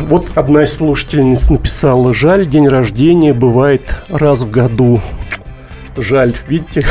Вот 0.00 0.32
одна 0.34 0.64
из 0.64 0.74
слушательниц 0.74 1.48
написала, 1.50 2.12
жаль, 2.12 2.46
день 2.46 2.68
рождения 2.68 3.32
бывает 3.32 3.94
раз 4.10 4.42
в 4.42 4.50
году. 4.50 5.00
Жаль, 5.96 6.34
видите? 6.48 6.84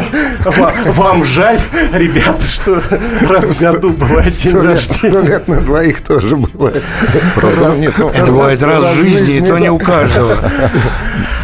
Ва- 0.44 0.72
Вам 0.86 1.22
жаль, 1.24 1.60
ребята, 1.92 2.44
что 2.44 2.82
раз 3.28 3.56
в 3.56 3.62
году 3.62 3.90
бывает 3.90 4.32
день 4.32 4.56
лет, 4.62 4.80
сто 4.82 4.94
рождения. 5.06 5.28
лет 5.28 5.46
на 5.46 5.60
двоих 5.60 6.00
тоже 6.00 6.34
бывает. 6.34 6.82
Это 7.36 8.26
бывает 8.32 8.60
раз 8.60 8.96
в 8.96 9.00
жизни, 9.00 9.36
и 9.36 9.40
то 9.48 9.58
не 9.58 9.70
у 9.70 9.78
каждого. 9.78 10.36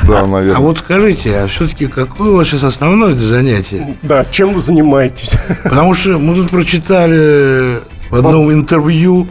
Да, 0.07 0.21
А 0.21 0.27
наверное. 0.27 0.59
вот 0.61 0.77
скажите, 0.81 1.35
а 1.35 1.47
все-таки 1.47 1.87
какое 1.87 2.33
у 2.33 2.37
вас 2.37 2.49
сейчас 2.49 2.63
основное 2.65 3.15
занятие? 3.15 3.97
Да, 4.03 4.27
чем 4.27 4.53
вы 4.53 4.61
занимаетесь? 4.61 5.33
Потому 5.63 5.95
что 5.95 6.19
мы 6.19 6.35
тут 6.35 6.51
прочитали 6.51 7.81
в 8.11 8.17
одном 8.17 8.53
интервью 8.53 9.29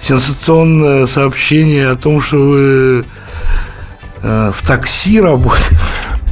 сенсационное 0.00 1.06
сообщение 1.06 1.90
о 1.90 1.96
том, 1.96 2.20
что 2.20 2.36
вы 2.36 3.04
э, 4.22 4.52
в 4.54 4.66
такси 4.66 5.20
работаете. 5.20 5.78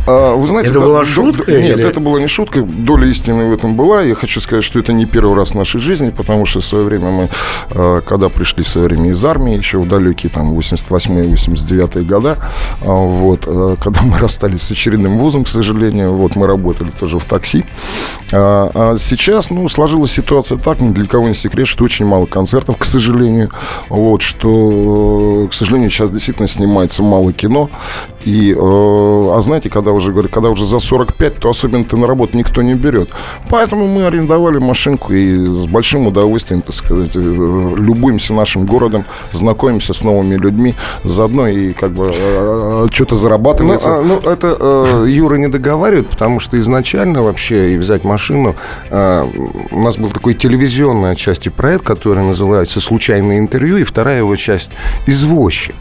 А, 0.07 0.35
Вы 0.37 0.47
знаете, 0.47 0.71
Это 0.71 0.81
да, 0.81 0.85
была 0.87 1.05
шутка 1.05 1.45
д- 1.51 1.63
Нет, 1.63 1.79
или- 1.79 1.89
это 1.89 1.99
была 2.01 2.21
не 2.21 2.27
шутка. 2.27 2.61
Доля 2.63 3.07
истины 3.09 3.49
в 3.49 3.53
этом 3.55 3.75
была. 3.75 4.03
Я 4.03 4.15
хочу 4.15 4.41
сказать, 4.41 4.63
что 4.65 4.79
это 4.79 4.93
не 4.93 5.07
первый 5.07 5.35
раз 5.37 5.51
в 5.53 5.55
нашей 5.55 5.81
жизни, 5.81 6.11
потому 6.11 6.45
что 6.45 6.61
в 6.61 6.65
свое 6.65 6.85
время 6.85 7.11
мы, 7.11 7.29
э, 7.71 8.01
когда 8.07 8.29
пришли 8.29 8.63
в 8.65 8.69
свое 8.69 8.87
время 8.89 9.11
из 9.11 9.25
армии, 9.25 9.57
еще 9.57 9.79
в 9.79 9.89
далекие 9.89 10.31
там 10.31 10.53
88-89 10.55 12.05
года, 12.05 12.37
а, 12.83 12.87
вот, 12.87 13.45
э, 13.47 13.77
когда 13.83 14.03
мы 14.03 14.19
расстались 14.19 14.63
с 14.63 14.71
очередным 14.71 15.19
вузом, 15.19 15.45
к 15.45 15.49
сожалению, 15.49 16.13
вот 16.15 16.37
мы 16.37 16.47
работали 16.47 16.91
тоже 16.91 17.19
в 17.19 17.25
такси. 17.25 17.65
А 18.33 18.71
а 18.75 18.97
сейчас, 18.99 19.51
ну, 19.51 19.69
сложилась 19.69 20.13
ситуация 20.13 20.59
так, 20.59 20.81
ни 20.81 20.93
для 20.93 21.07
кого 21.07 21.29
не 21.29 21.35
секрет, 21.35 21.67
что 21.67 21.85
очень 21.85 22.05
мало 22.05 22.27
концертов, 22.27 22.77
к 22.77 22.85
сожалению. 22.85 23.51
Вот, 23.89 24.21
что, 24.23 25.49
к 25.51 25.55
сожалению, 25.55 25.91
сейчас 25.91 26.11
действительно 26.11 26.49
снимается 26.49 27.03
мало 27.03 27.33
кино. 27.33 27.71
И, 28.25 28.55
а 28.59 29.39
знаете, 29.43 29.69
когда 29.71 29.93
уже 29.95 30.11
говорят, 30.13 30.31
когда 30.33 30.51
уже 30.51 30.67
за 30.67 30.79
45, 30.79 31.37
то 31.37 31.49
особенно 31.51 31.85
ты 31.85 31.97
на 31.97 32.07
работу 32.07 32.37
никто 32.37 32.63
не 32.63 32.75
берет. 32.75 33.11
Поэтому 33.51 33.87
мы 33.87 34.07
арендовали 34.07 34.59
машинку 34.59 35.13
и 35.13 35.37
с 35.47 35.67
большим 35.67 36.07
удовольствием, 36.07 36.63
так 36.63 36.75
сказать, 36.75 37.11
э, 37.15 37.19
любуемся 37.21 38.35
нашим 38.35 38.67
городом, 38.67 39.05
знакомимся 39.33 39.93
с 39.95 40.03
новыми 40.03 40.37
людьми, 40.37 40.75
заодно 41.05 41.49
и 41.49 41.73
как 41.73 41.93
бы 41.93 42.11
э, 42.15 42.87
что-то 42.93 43.15
Ну, 43.15 43.21
зарабатывается. 43.21 43.99
а, 43.99 44.03
ну, 44.03 44.19
это 44.19 44.57
э, 44.59 45.07
Юра 45.09 45.37
не 45.37 45.49
договаривает, 45.49 46.09
потому 46.09 46.41
что 46.41 46.59
изначально 46.59 47.23
вообще 47.23 47.75
и 47.75 47.77
взять 47.77 48.05
машину, 48.05 48.55
э, 48.91 49.25
у 49.71 49.81
нас 49.81 49.97
был 49.97 50.11
такой 50.11 50.35
телевизионный 50.35 51.11
отчасти 51.13 51.49
проект, 51.49 51.85
который 51.85 52.25
называется 52.25 52.81
«Случайное 52.81 53.39
интервью», 53.39 53.77
и 53.79 53.85
вторая 53.85 54.19
его 54.19 54.35
часть 54.37 54.71
«Извозчик». 55.07 55.75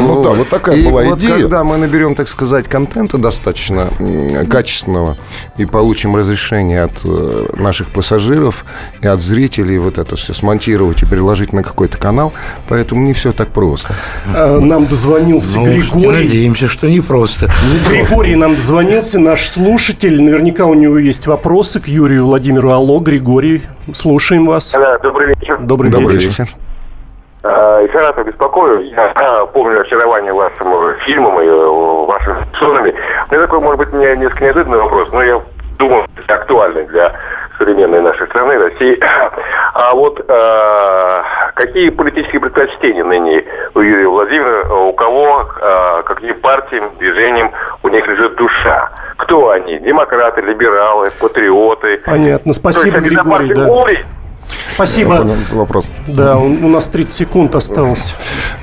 Ну 0.00 0.22
да, 0.22 0.30
вот 0.30 0.48
такая 0.48 0.76
И 0.76 0.84
была 0.84 1.04
идея. 1.10 1.32
когда 1.34 1.64
мы 1.64 1.76
наберем, 1.76 2.14
так 2.14 2.28
сказать, 2.28 2.68
контента 2.94 3.18
достаточно 3.18 3.88
качественного 4.48 5.16
и 5.56 5.64
получим 5.66 6.14
разрешение 6.14 6.84
от 6.84 7.00
э, 7.04 7.46
наших 7.56 7.90
пассажиров 7.90 8.64
и 9.02 9.06
от 9.08 9.20
зрителей 9.20 9.78
вот 9.78 9.98
это 9.98 10.14
все 10.14 10.32
смонтировать 10.32 11.02
и 11.02 11.06
переложить 11.06 11.52
на 11.52 11.64
какой-то 11.64 11.98
канал, 11.98 12.32
поэтому 12.68 13.02
не 13.04 13.12
все 13.12 13.32
так 13.32 13.48
просто. 13.48 13.94
А, 14.32 14.60
Нам 14.60 14.86
дозвонился 14.86 15.58
Ну, 15.58 15.66
Григорий. 15.66 16.24
надеемся, 16.24 16.68
что 16.68 16.88
не 16.88 17.00
просто. 17.00 17.50
Григорий 17.90 18.36
нам 18.36 18.54
дозвонился, 18.54 19.18
наш 19.18 19.48
слушатель. 19.48 20.22
Наверняка 20.22 20.64
у 20.66 20.74
него 20.74 20.98
есть 20.98 21.26
вопросы 21.26 21.80
к 21.80 21.88
Юрию 21.88 22.26
Владимиру. 22.26 22.70
Алло, 22.70 23.00
Григорий, 23.00 23.62
слушаем 23.92 24.44
вас. 24.44 24.70
Да, 24.72 24.98
добрый 24.98 25.34
вечер. 25.34 25.58
Добрый, 25.60 25.90
Добрый 25.90 26.14
вечер. 26.16 26.28
вечер. 26.28 26.48
А, 27.44 27.82
Из 27.82 27.92
Саратова 27.92 28.24
беспокою. 28.24 28.86
Я 28.86 29.46
помню 29.52 29.82
очарование 29.82 30.32
вашим 30.32 30.74
э, 30.74 30.96
фильмом 31.04 31.38
и 31.42 31.44
э, 31.44 32.06
вашими 32.06 32.42
персонами. 32.50 32.94
У 33.30 33.34
меня 33.34 33.46
такой, 33.46 33.60
может 33.60 33.78
быть, 33.78 33.92
не, 33.92 34.16
несколько 34.16 34.44
неожиданный 34.44 34.78
вопрос, 34.78 35.10
но 35.12 35.22
я 35.22 35.42
думаю, 35.78 36.06
это 36.16 36.34
актуальный 36.36 36.86
для 36.86 37.12
современной 37.58 38.00
нашей 38.00 38.26
страны, 38.28 38.56
России. 38.56 38.98
А 39.74 39.92
вот 39.94 40.24
э, 40.26 41.22
какие 41.54 41.90
политические 41.90 42.40
предпочтения 42.40 43.04
ныне 43.04 43.44
у 43.74 43.80
Юрия 43.80 44.08
Владимировича, 44.08 44.74
у 44.74 44.92
кого, 44.94 45.46
э, 45.60 46.02
каким 46.06 46.40
партиям, 46.40 46.92
движениям 46.98 47.52
у 47.82 47.88
них 47.88 48.06
лежит 48.06 48.36
душа? 48.36 48.90
Кто 49.18 49.50
они? 49.50 49.78
Демократы, 49.80 50.40
либералы, 50.40 51.08
патриоты? 51.20 52.00
Понятно. 52.06 52.54
Спасибо, 52.54 53.00
есть 53.00 53.10
Григорий. 53.10 53.52
Да. 53.52 54.23
Я 54.68 54.74
Спасибо. 54.74 55.18
понял 55.18 55.34
вопрос. 55.52 55.86
Да, 56.08 56.36
у 56.38 56.46
у 56.46 56.68
нас 56.68 56.88
30 56.88 57.12
секунд 57.12 57.54
осталось. 57.54 58.14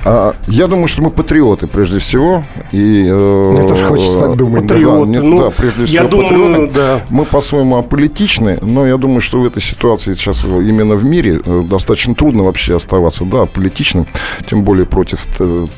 А, 0.04 0.34
Я 0.46 0.66
думаю, 0.66 0.86
что 0.86 1.02
мы 1.02 1.10
патриоты 1.10 1.66
прежде 1.66 1.98
всего. 1.98 2.44
И, 2.72 3.06
э, 3.08 3.50
Мне 3.52 3.68
тоже 3.68 3.84
хочется 3.86 4.20
так 4.20 4.36
думать. 4.36 4.66
да, 4.66 4.74
Патриоты, 4.74 5.10
нет, 5.10 5.22
ну, 5.22 5.38
да, 5.44 5.50
прежде 5.50 5.84
я 5.84 5.86
всего 6.06 6.08
думаю, 6.08 6.28
патриоты. 6.68 6.74
да. 6.74 7.00
Мы 7.10 7.24
по-своему 7.24 7.76
аполитичны, 7.78 8.58
но 8.62 8.86
я 8.86 8.96
думаю, 8.96 9.20
что 9.20 9.40
в 9.40 9.44
этой 9.46 9.62
ситуации 9.62 10.14
сейчас 10.14 10.44
именно 10.44 10.96
в 10.96 11.04
мире 11.04 11.40
э, 11.44 11.62
достаточно 11.64 12.14
трудно 12.14 12.42
вообще 12.44 12.76
оставаться, 12.76 13.24
да, 13.24 13.46
политичным, 13.46 14.06
тем 14.48 14.62
более 14.64 14.86
против 14.86 15.20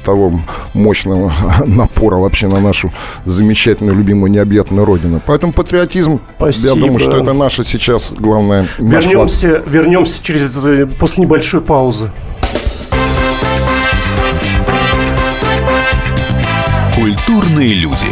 того 0.05 0.41
мощного 0.75 1.33
напора 1.67 2.17
вообще 2.17 2.49
на 2.49 2.61
нашу 2.61 2.93
замечательную, 3.25 3.97
любимую, 3.97 4.31
необъятную 4.31 4.85
родину. 4.85 5.21
Поэтому 5.25 5.53
патриотизм, 5.53 6.13
я 6.13 6.19
Спасибо. 6.37 6.77
думаю, 6.77 6.99
что 6.99 7.17
это 7.19 7.33
наше 7.33 7.65
сейчас 7.65 8.13
главное. 8.17 8.67
наш 8.79 9.05
флаг. 9.05 9.13
Вернемся, 9.13 9.63
вернемся 9.95 10.25
через 10.25 10.65
э, 10.65 10.87
после 10.87 11.25
небольшой 11.25 11.61
паузы. 11.61 12.11
Культурные 16.97 17.75
люди. 17.75 18.07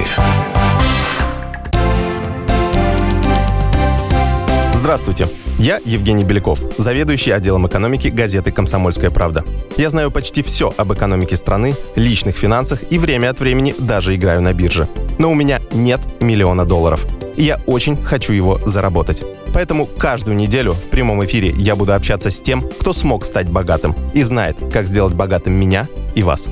Здравствуйте. 4.74 5.28
Я 5.58 5.80
Евгений 5.84 6.24
Беляков, 6.24 6.60
заведующий 6.78 7.32
отделом 7.32 7.66
экономики 7.66 8.08
газеты 8.08 8.52
«Комсомольская 8.52 9.10
правда». 9.10 9.44
Я 9.76 9.90
знаю 9.90 10.10
почти 10.10 10.42
все 10.42 10.72
об 10.76 10.92
экономике 10.92 11.36
страны, 11.36 11.74
личных 11.96 12.36
финансах 12.36 12.80
и 12.90 12.98
время 12.98 13.30
от 13.30 13.40
времени 13.40 13.74
даже 13.78 14.14
играю 14.14 14.40
на 14.40 14.52
бирже. 14.52 14.88
Но 15.18 15.30
у 15.30 15.34
меня 15.34 15.60
нет 15.72 16.00
миллиона 16.20 16.64
долларов 16.64 17.06
и 17.36 17.42
я 17.42 17.58
очень 17.66 17.96
хочу 17.96 18.32
его 18.32 18.58
заработать. 18.64 19.22
Поэтому 19.52 19.86
каждую 19.86 20.36
неделю 20.36 20.72
в 20.72 20.84
прямом 20.84 21.24
эфире 21.24 21.50
я 21.56 21.76
буду 21.76 21.94
общаться 21.94 22.30
с 22.30 22.40
тем, 22.40 22.62
кто 22.62 22.92
смог 22.92 23.24
стать 23.24 23.48
богатым 23.48 23.94
и 24.14 24.22
знает, 24.22 24.56
как 24.72 24.88
сделать 24.88 25.14
богатым 25.14 25.52
меня 25.54 25.88
и 26.14 26.22
вас. 26.22 26.48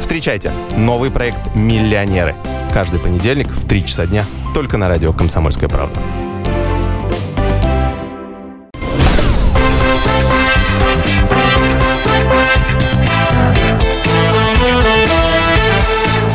Встречайте 0.00 0.52
новый 0.76 1.10
проект 1.10 1.54
«Миллионеры». 1.54 2.34
Каждый 2.72 3.00
понедельник 3.00 3.48
в 3.48 3.66
3 3.68 3.84
часа 3.84 4.06
дня 4.06 4.24
только 4.54 4.76
на 4.76 4.88
радио 4.88 5.12
«Комсомольская 5.12 5.68
правда». 5.68 6.00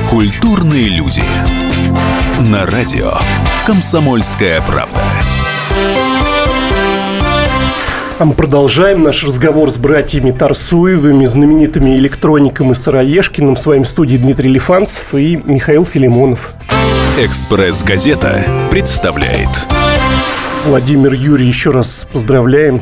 Культурные 0.09 0.87
люди. 0.87 1.23
На 2.39 2.65
радио 2.65 3.17
«Комсомольская 3.65 4.61
правда». 4.61 4.99
А 8.17 8.25
мы 8.25 8.33
продолжаем 8.33 9.01
наш 9.01 9.23
разговор 9.23 9.71
с 9.71 9.77
братьями 9.77 10.29
Тарсуевыми, 10.31 11.25
знаменитыми 11.25 11.95
электроником 11.95 12.71
и 12.71 12.75
Сыроежкиным. 12.75 13.57
С 13.57 13.65
вами 13.65 13.83
в 13.83 13.87
студии 13.87 14.17
Дмитрий 14.17 14.49
Лифанцев 14.49 15.13
и 15.15 15.35
Михаил 15.35 15.83
Филимонов. 15.83 16.53
«Экспресс-газета» 17.19 18.45
представляет 18.69 19.49
Владимир 20.65 21.13
Юрий, 21.13 21.47
еще 21.47 21.71
раз 21.71 22.07
поздравляем. 22.11 22.81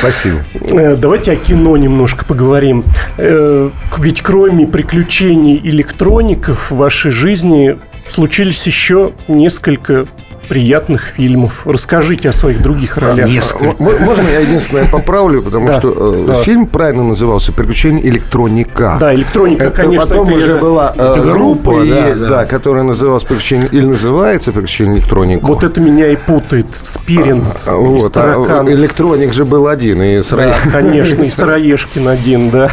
Спасибо. 0.00 0.38
Э, 0.54 0.96
Давайте 0.96 1.32
о 1.32 1.36
кино 1.36 1.76
немножко 1.76 2.24
поговорим. 2.24 2.84
Э, 3.18 3.70
Ведь 3.98 4.20
кроме 4.20 4.66
приключений 4.66 5.60
электроников 5.62 6.70
в 6.70 6.76
вашей 6.76 7.12
жизни 7.12 7.78
случились 8.08 8.66
еще 8.66 9.12
несколько 9.28 10.06
приятных 10.48 11.02
фильмов. 11.02 11.66
Расскажите 11.66 12.30
о 12.30 12.32
своих 12.32 12.62
других 12.62 12.96
ролях. 12.96 13.28
М- 13.60 13.76
Можно 13.78 14.28
я 14.30 14.38
единственное 14.40 14.86
поправлю, 14.86 15.42
потому 15.42 15.66
Да, 15.66 15.78
что 15.78 15.92
э, 16.14 16.24
да. 16.28 16.34
фильм 16.42 16.66
правильно 16.66 17.02
назывался 17.04 17.52
«Приключения 17.52 18.02
электроника». 18.04 18.96
Да, 18.98 19.14
электроника, 19.14 19.66
Это 19.66 19.82
конечно, 19.82 20.06
потом 20.06 20.28
это 20.28 20.36
уже 20.38 20.52
это- 20.52 20.60
была 20.62 20.94
э, 20.96 21.02
это 21.10 21.20
группа, 21.20 21.72
группа, 21.72 21.84
да, 21.84 22.06
есть, 22.08 22.22
да. 22.22 22.28
да, 22.28 22.44
которая 22.46 22.82
называлась 22.82 23.24
«Приключения» 23.24 23.66
или 23.70 23.84
называется 23.84 24.50
«Приключения 24.52 24.94
электроника». 24.94 25.44
Вот 25.44 25.64
это 25.64 25.82
меня 25.82 26.06
и 26.08 26.16
путает. 26.16 26.68
Спирин 26.72 27.44
А, 27.66 27.70
и 27.72 27.74
Вот, 27.74 28.06
а 28.06 28.10
Таракан. 28.10 28.70
электроник 28.70 29.34
же 29.34 29.44
был 29.44 29.66
один, 29.68 30.00
и 30.00 30.16
Да, 30.16 30.20
Сыроежкин- 30.22 30.70
конечно, 30.72 31.20
и 31.20 31.24
Сыроежкин 31.26 32.08
один, 32.08 32.48
да. 32.48 32.70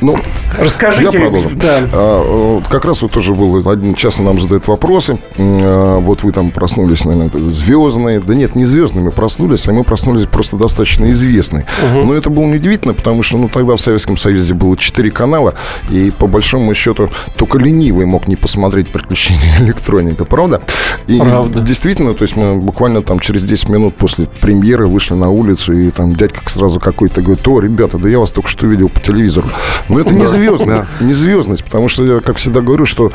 Ну, 0.00 0.16
Расскажите, 0.58 1.18
я 1.18 1.28
продолжу. 1.30 1.50
да. 1.56 1.80
А, 1.92 2.60
как 2.68 2.84
раз 2.84 3.02
вот 3.02 3.12
тоже 3.12 3.34
был 3.34 3.68
один 3.68 3.94
часто 3.94 4.22
нам 4.22 4.40
задают 4.40 4.66
вопросы. 4.68 5.18
А, 5.38 5.98
Вот 6.00 6.22
вы 6.22 6.32
там 6.32 6.50
проснулись, 6.50 7.04
наверное, 7.04 7.30
звездные. 7.50 8.20
Да 8.20 8.34
нет, 8.34 8.56
не 8.56 8.64
звездными 8.64 9.10
проснулись, 9.10 9.66
а 9.68 9.72
мы 9.72 9.84
проснулись 9.84 10.26
просто 10.26 10.56
достаточно 10.56 11.10
известные. 11.10 11.66
Но 11.94 12.14
это 12.14 12.30
было 12.30 12.44
неудивительно, 12.46 12.94
потому 12.94 13.22
что 13.22 13.36
ну, 13.36 13.48
тогда 13.48 13.76
в 13.76 13.80
Советском 13.80 14.16
Союзе 14.16 14.54
было 14.54 14.76
четыре 14.76 15.10
канала, 15.10 15.54
и 15.90 16.10
по 16.10 16.26
большому 16.26 16.74
счету 16.74 17.10
только 17.36 17.58
ленивый 17.58 18.06
мог 18.06 18.26
не 18.28 18.36
посмотреть 18.36 18.88
приключения 18.88 19.56
электроника, 19.60 20.24
правда? 20.24 20.62
И 21.06 21.18
Правда. 21.18 21.60
действительно, 21.60 22.14
то 22.14 22.22
есть 22.22 22.36
мы 22.36 22.56
буквально 22.56 23.02
там 23.02 23.20
через 23.20 23.42
10 23.42 23.68
минут 23.68 23.96
после 23.96 24.26
премьеры 24.40 24.86
вышли 24.86 25.14
на 25.14 25.30
улицу, 25.30 25.72
и 25.72 25.90
там 25.90 26.14
дядька 26.14 26.40
сразу 26.50 26.80
какой-то 26.80 27.22
говорит, 27.22 27.46
о, 27.46 27.60
ребята, 27.60 27.98
да 27.98 28.08
я 28.08 28.18
вас 28.18 28.30
только 28.30 28.48
что 28.48 28.66
видел 28.66 28.88
по 28.88 29.00
телевизору. 29.00 29.48
Но 29.90 30.00
это 30.00 30.14
не 30.14 30.26
звездность, 30.26 30.84
не 31.00 31.12
звездность, 31.12 31.64
потому 31.64 31.88
что 31.88 32.04
я, 32.04 32.20
как 32.20 32.36
всегда 32.36 32.60
говорю, 32.60 32.86
что 32.86 33.12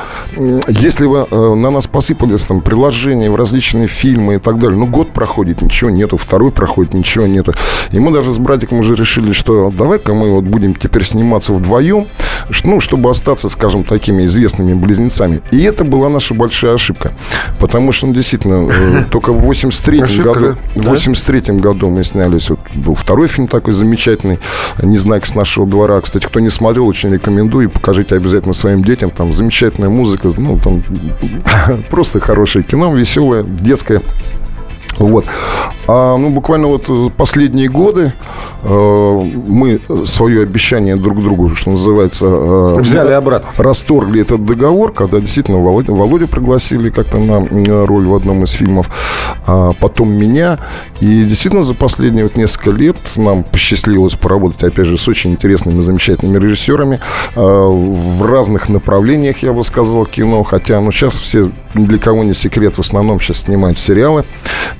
если 0.67 1.05
вы 1.05 1.25
э, 1.29 1.53
на 1.55 1.71
нас 1.71 1.88
посыпались 1.88 2.41
там 2.41 2.61
приложения, 2.61 3.29
в 3.29 3.35
различные 3.35 3.88
фильмы 3.88 4.35
и 4.35 4.38
так 4.38 4.59
далее, 4.59 4.77
ну, 4.77 4.85
год 4.85 5.11
проходит, 5.11 5.61
ничего 5.61 5.89
нету, 5.89 6.17
второй 6.17 6.51
проходит, 6.51 6.93
ничего 6.93 7.27
нету. 7.27 7.53
И 7.91 7.99
мы 7.99 8.11
даже 8.11 8.33
с 8.33 8.38
братиком 8.38 8.79
уже 8.79 8.95
решили, 8.95 9.31
что 9.31 9.71
давай-ка 9.71 10.13
мы 10.13 10.31
вот 10.31 10.43
будем 10.43 10.73
теперь 10.73 11.03
сниматься 11.03 11.53
вдвоем, 11.53 12.07
ну, 12.63 12.79
чтобы 12.79 13.09
остаться, 13.09 13.49
скажем, 13.49 13.83
такими 13.83 14.25
известными 14.25 14.73
близнецами. 14.73 15.41
И 15.51 15.61
это 15.63 15.83
была 15.83 16.09
наша 16.09 16.33
большая 16.33 16.73
ошибка. 16.73 17.13
Потому 17.59 17.91
что, 17.91 18.07
ну, 18.07 18.13
действительно, 18.13 18.69
э, 18.69 19.03
только 19.11 19.31
в 19.31 19.41
83 19.41 20.01
Ошибка, 20.01 20.33
году, 20.33 20.57
в 20.75 20.85
83 20.85 21.57
году 21.57 21.89
мы 21.89 22.03
снялись, 22.03 22.49
вот 22.49 22.59
был 22.73 22.95
второй 22.95 23.27
фильм 23.27 23.47
такой 23.47 23.73
замечательный, 23.73 24.39
«Не 24.81 24.97
знак 24.97 25.25
с 25.25 25.35
нашего 25.35 25.65
двора». 25.65 26.01
Кстати, 26.01 26.25
кто 26.25 26.39
не 26.39 26.49
смотрел, 26.49 26.64
очень 26.82 27.13
рекомендую, 27.13 27.69
покажите 27.69 28.15
обязательно 28.15 28.54
своим 28.54 28.84
детям, 28.84 29.10
там 29.10 29.34
замечательная 29.34 29.89
музыка, 29.89 30.32
ну, 30.38 30.60
там 30.60 30.84
просто 31.89 32.19
хорошее 32.19 32.63
кино, 32.63 32.93
веселое, 32.95 33.43
детское. 33.43 34.01
Вот. 34.97 35.25
А, 35.88 36.17
ну, 36.17 36.29
буквально 36.29 36.67
вот 36.67 36.89
последние 37.13 37.67
годы 37.67 38.13
э, 38.63 39.21
мы 39.47 39.79
свое 40.05 40.41
обещание 40.41 40.95
друг 40.95 41.21
другу, 41.21 41.49
что 41.49 41.71
называется... 41.71 42.25
э, 42.27 42.77
Взяли 42.79 43.13
обратно. 43.13 43.49
Расторгли 43.58 44.21
этот 44.21 44.45
договор, 44.45 44.93
когда 44.93 45.19
действительно 45.19 45.60
Володя, 45.60 45.91
Володю 45.91 46.27
пригласили 46.27 46.89
как-то 46.89 47.17
на 47.17 47.45
э, 47.45 47.86
роль 47.86 48.05
в 48.05 48.15
одном 48.15 48.43
из 48.45 48.51
фильмов, 48.51 48.89
а 49.45 49.73
потом 49.73 50.12
меня. 50.12 50.60
И 51.01 51.23
действительно 51.23 51.62
за 51.63 51.73
последние 51.73 52.23
вот 52.23 52.38
несколько 52.38 52.71
лет 52.71 52.95
нам 53.15 53.43
посчастливилось 53.43 54.15
поработать, 54.15 54.63
опять 54.63 54.88
же, 54.88 54.97
с 54.97 55.08
очень 55.08 55.31
интересными, 55.31 55.81
замечательными 55.81 56.41
режиссерами 56.41 56.99
э, 57.36 57.41
в 57.41 58.25
разных 58.25 58.69
направлениях, 58.69 59.39
я 59.43 59.53
бы 59.53 59.63
сказал, 59.63 60.05
кино. 60.05 60.43
Хотя, 60.43 60.79
ну, 60.81 60.91
сейчас 60.91 61.17
все, 61.17 61.51
для 61.73 61.99
кого 61.99 62.23
не 62.23 62.34
секрет, 62.34 62.75
в 62.75 62.79
основном 62.79 63.19
сейчас 63.19 63.41
снимают 63.41 63.77
сериалы. 63.77 64.23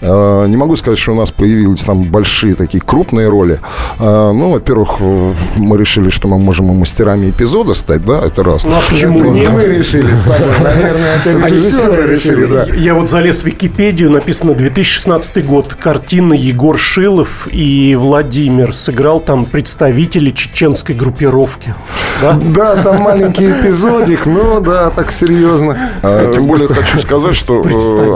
Э, 0.06 0.46
Не 0.48 0.58
могу 0.58 0.76
сказать, 0.76 1.00
что 1.00 1.12
у 1.13 1.15
нас 1.15 1.32
появились 1.32 1.82
там 1.84 2.04
большие 2.04 2.56
такие 2.56 2.82
крупные 2.82 3.30
роли. 3.30 3.60
Э, 4.00 4.32
Ну, 4.32 4.52
во-первых, 4.52 4.98
э, 5.00 5.34
мы 5.58 5.78
решили, 5.78 6.10
что 6.10 6.28
мы 6.28 6.38
можем 6.38 6.72
и 6.72 6.76
мастерами 6.76 7.30
эпизода 7.30 7.74
стать, 7.74 8.06
да, 8.06 8.22
это 8.26 8.44
раз. 8.44 8.63
Ну, 8.63 8.72
а 8.76 8.82
почему 8.89 9.20
Это 9.20 9.30
не 9.30 9.48
мы 9.48 9.62
решили 9.62 10.13
с 10.13 10.24
тобой, 10.24 10.48
наверное, 10.63 11.15
это 11.15 11.46
А 11.46 11.50
режиссеры 11.50 12.12
решили, 12.12 12.46
да. 12.46 12.65
Я 12.76 12.94
вот 12.94 13.10
залез 13.10 13.41
в 13.41 13.46
Википедию, 13.46 14.12
написано 14.12 14.54
2016 14.54 15.46
год. 15.46 15.74
Картина 15.74 16.34
Егор 16.34 16.78
Шилов 16.78 17.48
и 17.52 17.96
Владимир 17.96 18.76
сыграл 18.76 19.20
там 19.20 19.46
представители 19.46 20.32
чеченской 20.32 20.96
группировки. 20.96 21.74
Да? 22.22 22.39
Да, 22.44 22.84
там 22.84 23.02
маленький 23.02 23.52
эпизодик, 23.52 24.26
но 24.26 24.60
да, 24.60 24.89
так 24.89 25.12
серьезно. 25.12 25.78
А, 26.04 26.32
Тем 26.34 26.46
более 26.46 26.68
хочу 26.68 27.00
сказать, 27.00 27.36
что, 27.36 27.62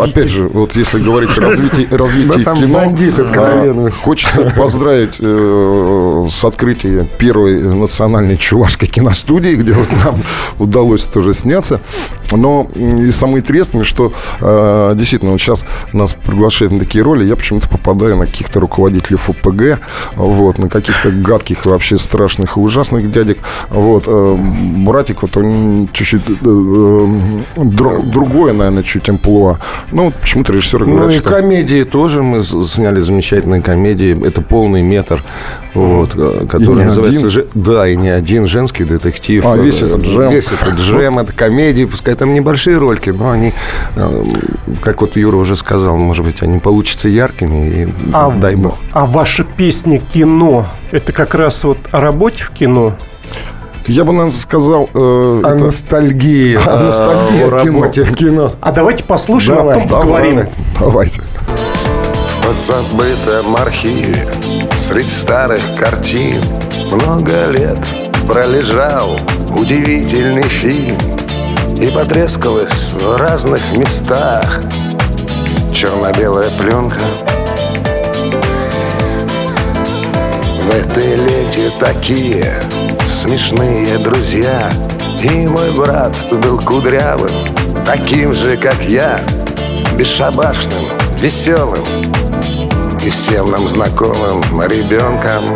опять 0.03 0.29
же, 0.29 0.47
вот 0.47 0.75
если 0.75 0.99
говорить 0.99 1.37
о 1.37 1.41
развитии, 1.41 1.78
развитии 1.85 2.37
Да 2.37 2.43
там 2.43 2.57
кино, 2.57 2.73
бандит 2.73 3.15
а, 3.17 3.89
хочется 3.89 4.53
поздравить 4.57 5.17
э, 5.19 6.25
с 6.31 6.45
открытием 6.45 7.07
первой 7.17 7.61
национальной 7.61 8.37
чувашской 8.37 8.87
киностудии, 8.87 9.55
где 9.55 9.73
вот 9.73 9.87
нам 10.05 10.23
удалось 10.57 11.03
тоже 11.03 11.33
сняться. 11.33 11.81
Но 12.37 12.67
и 12.75 13.11
самое 13.11 13.39
интересное, 13.39 13.83
что 13.83 14.11
э, 14.41 14.93
действительно 14.95 15.31
вот 15.31 15.41
сейчас 15.41 15.65
нас 15.93 16.13
приглашают 16.13 16.73
на 16.73 16.79
такие 16.79 17.03
роли, 17.03 17.25
я 17.25 17.35
почему-то 17.35 17.67
попадаю 17.69 18.17
на 18.17 18.25
каких-то 18.25 18.59
руководителей 18.59 19.17
ФПГ, 19.17 19.79
вот, 20.15 20.57
на 20.57 20.69
каких-то 20.69 21.11
гадких, 21.11 21.65
вообще 21.65 21.97
страшных 21.97 22.57
и 22.57 22.59
ужасных 22.59 23.11
дядек. 23.11 23.39
Вот, 23.69 24.03
э, 24.07 24.37
братик, 24.77 25.21
вот 25.21 25.35
он 25.37 25.89
чуть-чуть 25.93 26.21
э, 26.29 26.33
э, 26.33 27.61
дру- 27.61 28.03
другое, 28.05 28.53
наверное, 28.53 28.83
чуть 28.83 29.09
амплуа. 29.09 29.59
Ну, 29.91 30.05
вот 30.05 30.15
почему-то 30.15 30.53
режиссеры 30.53 30.85
Ну 30.85 30.95
говорят, 30.97 31.15
и 31.15 31.19
что... 31.19 31.29
комедии 31.29 31.83
тоже 31.83 32.21
мы 32.21 32.43
сняли 32.43 32.99
замечательные 32.99 33.61
комедии. 33.61 34.17
Это 34.25 34.41
полный 34.41 34.81
метр, 34.81 35.23
вот, 35.73 36.11
э, 36.15 36.45
который 36.49 36.85
называется 36.85 37.19
один? 37.19 37.29
«Же- 37.29 37.47
да 37.53 37.87
и 37.87 37.95
не 37.95 38.09
один 38.09 38.47
женский 38.47 38.83
детектив. 38.83 39.45
А, 39.45 39.55
весь 39.57 39.81
этот 39.81 40.01
джем. 40.01 40.29
Весь 40.31 40.51
этот 40.51 40.75
джем, 40.75 41.19
это 41.19 41.33
комедии, 41.33 41.85
пускай 41.85 42.15
там 42.19 42.33
небольшие 42.33 42.77
рольки, 42.77 43.09
но 43.11 43.31
они, 43.31 43.53
э, 43.95 44.23
как 44.83 45.01
вот 45.01 45.15
Юра 45.15 45.37
уже 45.37 45.55
сказал, 45.55 45.97
может 45.97 46.25
быть, 46.25 46.43
они 46.43 46.59
получатся 46.59 47.07
яркими. 47.09 47.83
И 47.83 47.93
А, 48.13 48.29
дай 48.29 48.55
бог. 48.55 48.75
а 48.91 49.05
ваша 49.05 49.43
песня 49.45 49.99
«Кино»– 49.99 50.65
это 50.91 51.13
как 51.13 51.33
раз 51.33 51.63
вот 51.63 51.77
о 51.91 52.01
работе 52.01 52.43
в 52.43 52.49
кино? 52.51 52.93
Я 53.87 54.03
бы, 54.03 54.11
наверное, 54.11 54.33
сказал... 54.37 54.89
э, 54.93 54.97
О 54.97 55.39
это- 55.55 55.63
ностальгии, 55.63 56.55
О 56.65 56.69
э, 56.69 56.83
ностальгии 56.83 57.43
о 57.43 57.49
работе 57.49 58.03
в 58.03 58.13
кино. 58.13 58.53
А 58.61 58.71
давайте 58.71 59.03
послушаем, 59.05 59.59
а 59.69 59.73
потом 59.79 59.83
поговорим. 59.89 60.31
Давайте. 60.33 60.51
Давайте. 60.79 61.21
В 62.27 62.45
подзабытом 62.45 63.55
архиве 63.55 64.27
Среди 64.75 65.07
старых 65.09 65.59
картин 65.77 66.41
Много 66.91 67.47
лет 67.51 67.77
пролежал 68.27 69.19
Удивительный 69.55 70.43
фильм 70.43 70.97
И 71.79 71.89
потрескалась 71.93 72.89
в 72.91 73.17
разных 73.17 73.71
местах. 73.71 74.61
Черно-белая 75.73 76.49
пленка. 76.51 76.99
В 80.63 80.69
этой 80.69 81.15
ленте 81.15 81.71
такие 81.79 82.53
смешные 83.07 83.97
друзья. 83.97 84.69
И 85.23 85.47
мой 85.47 85.71
брат 85.71 86.15
был 86.31 86.59
кудрявым 86.63 87.55
Таким 87.85 88.33
же, 88.33 88.55
как 88.55 88.79
я. 88.83 89.25
Бесшабашным, 89.97 90.85
веселым 91.19 91.83
и 93.03 93.09
всем 93.09 93.49
нам 93.49 93.67
знакомым 93.67 94.43
ребенком. 94.61 95.55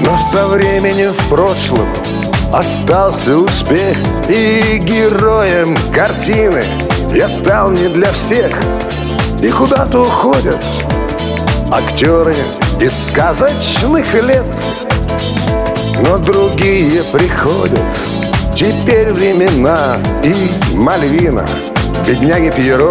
Но 0.00 0.18
со 0.30 0.46
временем 0.46 1.12
в 1.12 1.28
прошлом 1.28 1.88
остался 2.56 3.36
успех 3.36 3.96
И 4.28 4.78
героем 4.78 5.76
картины 5.92 6.62
я 7.12 7.28
стал 7.28 7.70
не 7.70 7.88
для 7.88 8.10
всех 8.12 8.56
И 9.42 9.48
куда-то 9.48 10.00
уходят 10.02 10.64
актеры 11.72 12.34
из 12.80 13.06
сказочных 13.06 14.14
лет 14.14 14.46
но 16.00 16.18
другие 16.18 17.02
приходят. 17.04 17.80
Теперь 18.54 19.12
времена 19.12 19.98
и 20.22 20.50
Мальвина, 20.74 21.46
бедняге 22.06 22.52
Пьеро 22.52 22.90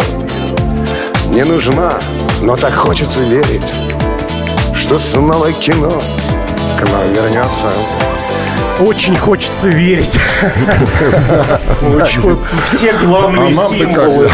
не 1.30 1.42
нужна, 1.42 1.98
но 2.42 2.56
так 2.56 2.74
хочется 2.74 3.20
верить, 3.20 3.72
что 4.74 4.98
снова 4.98 5.52
кино 5.52 5.98
к 6.78 6.82
нам 6.82 7.12
вернется. 7.14 7.68
Очень 8.80 9.16
хочется 9.16 9.68
верить. 9.68 10.18
Все 12.62 12.92
главные 13.04 13.50
А 13.50 13.68
символы 13.68 14.28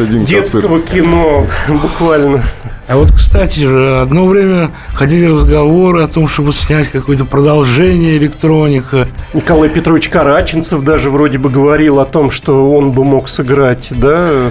Димка, 0.00 0.24
детского 0.24 0.80
кино, 0.80 1.46
буквально. 1.68 2.42
А 2.88 2.96
вот, 2.96 3.12
кстати 3.12 3.60
же, 3.60 4.00
одно 4.00 4.24
время 4.24 4.70
ходили 4.94 5.26
разговоры 5.26 6.02
о 6.02 6.08
том, 6.08 6.26
чтобы 6.26 6.54
снять 6.54 6.88
какое-то 6.88 7.26
продолжение 7.26 8.16
электроника. 8.16 9.06
Николай 9.34 9.68
Петрович 9.68 10.08
Караченцев 10.08 10.82
даже 10.82 11.10
вроде 11.10 11.36
бы 11.36 11.50
говорил 11.50 12.00
о 12.00 12.06
том, 12.06 12.30
что 12.30 12.72
он 12.72 12.92
бы 12.92 13.04
мог 13.04 13.28
сыграть, 13.28 13.88
да, 13.90 14.16
А, 14.18 14.50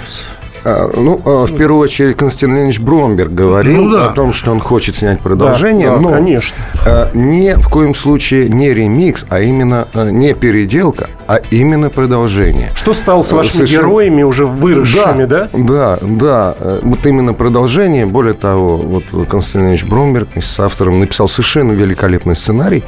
Ну, 0.96 1.22
а, 1.26 1.46
в 1.46 1.56
первую 1.56 1.82
очередь, 1.82 2.18
Константин 2.18 2.56
Леонидович 2.56 2.80
Бромберг 2.82 3.32
говорил 3.32 3.86
Ну 3.86 3.92
да. 3.92 4.06
о 4.08 4.10
том, 4.14 4.34
что 4.34 4.52
он 4.52 4.60
хочет 4.60 4.96
снять 4.98 5.20
продолжение, 5.20 5.90
Да, 5.90 5.96
да, 5.96 6.02
но 6.02 6.10
конечно. 6.10 6.56
а, 6.86 7.10
не 7.14 7.56
в 7.56 7.70
коем 7.70 7.96
случае 7.96 8.50
не 8.50 8.74
ремикс, 8.74 9.26
а 9.30 9.40
именно 9.40 9.88
а, 9.94 10.10
не 10.10 10.34
переделка, 10.34 11.08
а 11.28 11.42
именно 11.52 11.90
продолжение. 11.90 12.72
Что 12.76 12.94
стало 12.94 13.22
с 13.22 13.32
вашими 13.32 13.52
Совершенно- 13.52 13.82
героями 13.82 14.24
уже 14.24 14.46
выросшими, 14.46 15.26
да? 15.26 15.50
Да, 15.54 15.98
да. 16.02 16.56
Э, 16.60 16.80
Вот 16.84 17.06
именно 17.06 17.34
продолжение. 17.34 18.06
Более 18.06 18.34
того, 18.34 18.78
вот 18.78 19.04
Константин 19.30 19.62
Леонидович 19.68 19.90
Бромберг 19.90 20.28
с 20.42 20.60
автором 20.60 21.00
написал 21.00 21.28
совершенно 21.28 21.72
великолепный 21.74 22.36
сценарий. 22.36 22.84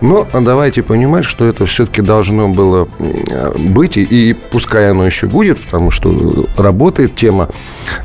Но 0.00 0.26
давайте 0.32 0.82
понимать, 0.82 1.24
что 1.24 1.44
это 1.46 1.66
все-таки 1.66 2.02
должно 2.02 2.48
было 2.48 2.88
м, 2.98 3.72
быть, 3.72 3.96
и, 3.96 4.02
и 4.02 4.34
пускай 4.34 4.90
оно 4.90 5.06
еще 5.06 5.26
будет, 5.26 5.58
потому 5.58 5.90
что 5.90 6.46
работает 6.56 7.14
тема, 7.16 7.48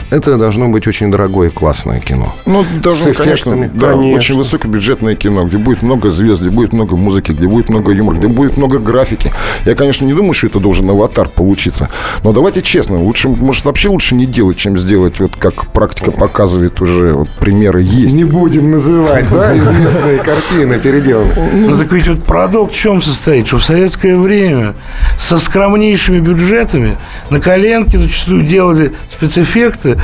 это 0.10 0.38
должно 0.38 0.70
быть 0.70 0.88
очень 0.88 1.12
дорогое 1.12 1.50
и 1.50 1.52
классное 1.52 2.00
кино. 2.00 2.34
Ну, 2.46 2.64
должно, 2.82 3.14
конечно, 3.14 3.70
да, 3.74 3.92
Конечно. 3.92 4.18
очень 4.18 4.36
высокобюджетное 4.38 5.16
кино, 5.16 5.46
где 5.46 5.58
будет 5.58 5.82
много 5.82 6.10
звезд, 6.10 6.42
где 6.42 6.50
будет 6.50 6.74
много 6.74 6.96
музыки, 6.96 7.32
где 7.32 7.48
будет 7.48 7.70
много 7.70 7.92
юмора, 7.92 8.18
где 8.18 8.28
будет 8.28 8.58
много 8.58 8.80
графики. 8.80 9.32
Я, 9.66 9.73
конечно, 9.76 10.06
не 10.06 10.14
думаю, 10.14 10.34
что 10.34 10.48
это 10.48 10.60
должен 10.60 10.90
аватар 10.90 11.30
получиться. 11.30 11.90
Но 12.24 12.34
давайте 12.34 12.62
честно, 12.62 13.00
лучше, 13.00 13.30
может, 13.30 13.66
вообще 13.66 13.90
лучше 13.90 14.16
не 14.16 14.26
делать, 14.26 14.58
чем 14.58 14.78
сделать, 14.78 15.20
вот 15.20 15.36
как 15.36 15.72
практика 15.72 16.12
показывает 16.12 16.82
уже, 16.82 17.14
вот 17.14 17.30
примеры 17.40 17.82
есть. 17.82 18.16
Не 18.16 18.24
будем 18.24 18.72
называть, 18.72 19.30
да, 19.30 19.58
известные 19.58 20.20
картины 20.20 20.80
переделаны. 20.80 21.34
Ну 21.54 21.78
так 21.78 21.92
ведь 21.92 22.08
вот 22.08 22.24
парадокс 22.24 22.74
в 22.74 22.80
чем 22.80 23.02
состоит, 23.02 23.48
что 23.48 23.58
в 23.58 23.66
советское 23.66 24.18
время 24.18 24.76
со 25.18 25.40
скромнейшими 25.40 26.20
бюджетами 26.20 26.98
на 27.30 27.40
коленке 27.40 27.98
зачастую 27.98 28.44
делали 28.44 28.94
спецэффекты, 29.16 30.00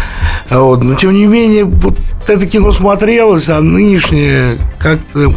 а 0.49 0.61
вот, 0.61 0.83
но 0.83 0.95
тем 0.95 1.13
не 1.13 1.25
менее 1.25 1.65
вот 1.65 1.97
это 2.27 2.45
кино 2.45 2.71
смотрелось, 2.71 3.49
а 3.49 3.59
нынешнее 3.61 4.57
как-то 4.77 5.33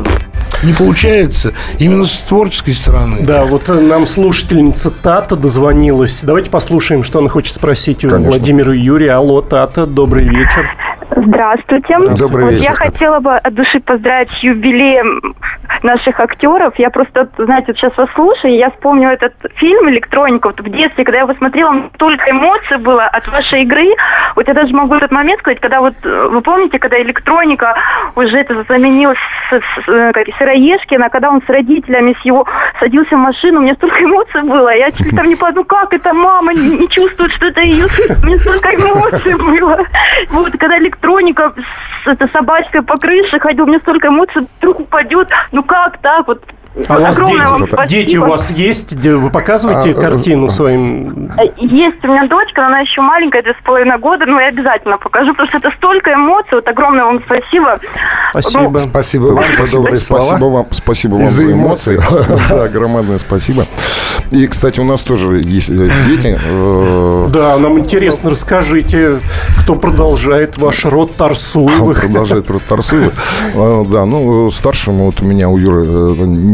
не 0.62 0.72
получается 0.72 1.52
именно 1.78 2.06
с 2.06 2.16
творческой 2.18 2.74
стороны. 2.74 3.18
Да, 3.20 3.44
вот 3.44 3.68
э, 3.68 3.80
нам 3.80 4.06
слушательница 4.06 4.90
Тата 4.90 5.36
дозвонилась. 5.36 6.22
Давайте 6.22 6.50
послушаем, 6.50 7.02
что 7.02 7.18
она 7.18 7.28
хочет 7.28 7.54
спросить 7.54 8.04
у 8.04 8.10
Конечно. 8.10 8.30
Владимира 8.30 8.74
и 8.74 8.78
Юрия. 8.78 9.12
Алло, 9.12 9.40
Тата, 9.40 9.86
добрый 9.86 10.24
вечер. 10.24 10.68
Здравствуйте. 11.16 11.96
Добрый 11.98 12.44
вот 12.44 12.52
вечер, 12.54 12.62
я 12.64 12.74
Катя. 12.74 12.82
хотела 12.90 13.20
бы 13.20 13.36
от 13.36 13.54
души 13.54 13.80
поздравить 13.80 14.30
с 14.32 14.38
юбилеем 14.42 15.34
наших 15.82 16.18
актеров. 16.20 16.74
Я 16.78 16.90
просто, 16.90 17.28
знаете, 17.38 17.66
вот 17.68 17.76
сейчас 17.76 17.96
вас 17.96 18.08
слушаю, 18.14 18.52
и 18.54 18.56
я 18.56 18.70
вспомню 18.70 19.10
этот 19.10 19.34
фильм 19.56 19.88
«Электроника». 19.90 20.46
Вот 20.48 20.60
в 20.60 20.68
детстве, 20.70 21.04
когда 21.04 21.18
я 21.18 21.24
его 21.24 21.34
смотрела, 21.34 21.90
столько 21.94 22.30
эмоций 22.30 22.78
было 22.78 23.04
от 23.04 23.26
вашей 23.28 23.62
игры. 23.62 23.88
Вот 24.36 24.48
я 24.48 24.54
даже 24.54 24.72
могу 24.74 24.94
этот 24.94 25.10
момент 25.10 25.40
сказать, 25.40 25.60
когда 25.60 25.80
вот, 25.80 25.94
э, 26.04 26.28
вы 26.30 26.40
помните, 26.40 26.78
когда 26.78 27.00
электроника 27.00 27.74
уже 28.16 28.38
это 28.38 28.64
заменилась 28.68 29.18
с, 29.50 29.54
с- 29.56 29.88
э, 29.88 30.12
как, 30.12 30.26
Сыроежкина, 30.38 31.10
когда 31.10 31.30
он 31.30 31.42
с 31.42 31.48
родителями 31.48 32.16
с 32.20 32.24
его 32.24 32.46
садился 32.80 33.16
в 33.16 33.20
машину, 33.20 33.58
у 33.58 33.62
меня 33.62 33.74
столько 33.74 34.02
эмоций 34.02 34.42
было. 34.42 34.74
Я 34.74 34.90
чуть 34.90 35.10
ли 35.12 35.16
там 35.16 35.26
не 35.26 35.36
подумала, 35.36 35.52
ну 35.52 35.64
как 35.64 35.92
это 35.92 36.12
мама 36.14 36.54
не, 36.54 36.78
не 36.78 36.88
чувствует, 36.88 37.32
что 37.32 37.46
это 37.46 37.60
ее 37.60 37.86
сын? 37.88 38.16
Мне 38.22 38.38
столько 38.38 38.70
эмоций 38.74 39.34
было. 39.36 39.78
Вот, 40.30 40.52
когда 40.52 40.78
электроника 40.78 41.01
с 42.04 42.06
это, 42.06 42.28
собачкой 42.28 42.82
по 42.82 42.96
крыше 42.96 43.38
ходил, 43.38 43.66
мне 43.66 43.78
столько 43.78 44.08
эмоций, 44.08 44.46
вдруг 44.58 44.80
упадет. 44.80 45.28
Ну 45.52 45.62
как 45.62 45.98
так? 45.98 46.26
Вот 46.26 46.42
А 46.88 46.96
у 46.96 47.00
вас 47.02 47.16
дети, 47.18 47.44
спасибо. 47.44 47.86
дети 47.86 48.16
у 48.16 48.26
вас 48.26 48.50
есть? 48.50 48.94
Вы 49.06 49.30
показываете 49.30 49.90
А, 49.90 50.00
картину 50.00 50.48
своим? 50.48 51.28
Э, 51.36 51.42
Есть 51.58 52.02
у 52.02 52.08
меня 52.08 52.26
дочка, 52.26 52.62
но 52.62 52.68
она 52.68 52.80
еще 52.80 53.02
маленькая, 53.02 53.42
две 53.42 53.52
с 53.52 53.62
половиной 53.64 53.98
года, 53.98 54.24
но 54.24 54.40
я 54.40 54.48
обязательно 54.48 54.96
покажу, 54.96 55.32
потому 55.32 55.48
что 55.48 55.58
это 55.58 55.70
столько 55.76 56.14
эмоций. 56.14 56.52
Вот 56.52 56.68
огромное 56.68 57.04
вам 57.04 57.22
спасибо. 57.26 57.78
Спасибо. 58.30 58.70
Ну, 58.70 58.78
Спасибо 58.78 59.24
вам 59.26 59.44
за 59.44 59.72
добрые 59.72 59.96
слова. 59.96 60.22
Спасибо 60.22 60.44
вам, 60.46 60.66
спасибо 60.70 61.14
вам 61.16 61.28
за 61.28 61.52
эмоции. 61.52 62.00
Да, 62.48 62.68
громадное 62.68 63.18
спасибо. 63.18 63.64
И, 64.30 64.46
кстати, 64.46 64.80
у 64.80 64.84
нас 64.84 65.00
тоже 65.02 65.40
есть 65.44 65.70
э, 65.70 65.88
дети. 66.06 66.38
Да, 67.32 67.58
нам 67.58 67.78
интересно, 67.78 68.30
расскажите, 68.30 69.18
кто 69.60 69.74
продолжает 69.74 70.56
ваш 70.56 70.84
род 70.86 71.16
Тарсуевых. 71.16 72.00
продолжает 72.00 72.48
род 72.50 72.62
Тарсуева. 72.66 73.12
А, 73.54 73.84
Да, 73.84 74.04
ну, 74.06 74.50
старшему 74.50 75.06
вот 75.06 75.20
у 75.20 75.24
меня, 75.26 75.48
у 75.48 75.58
Юры 75.58 75.84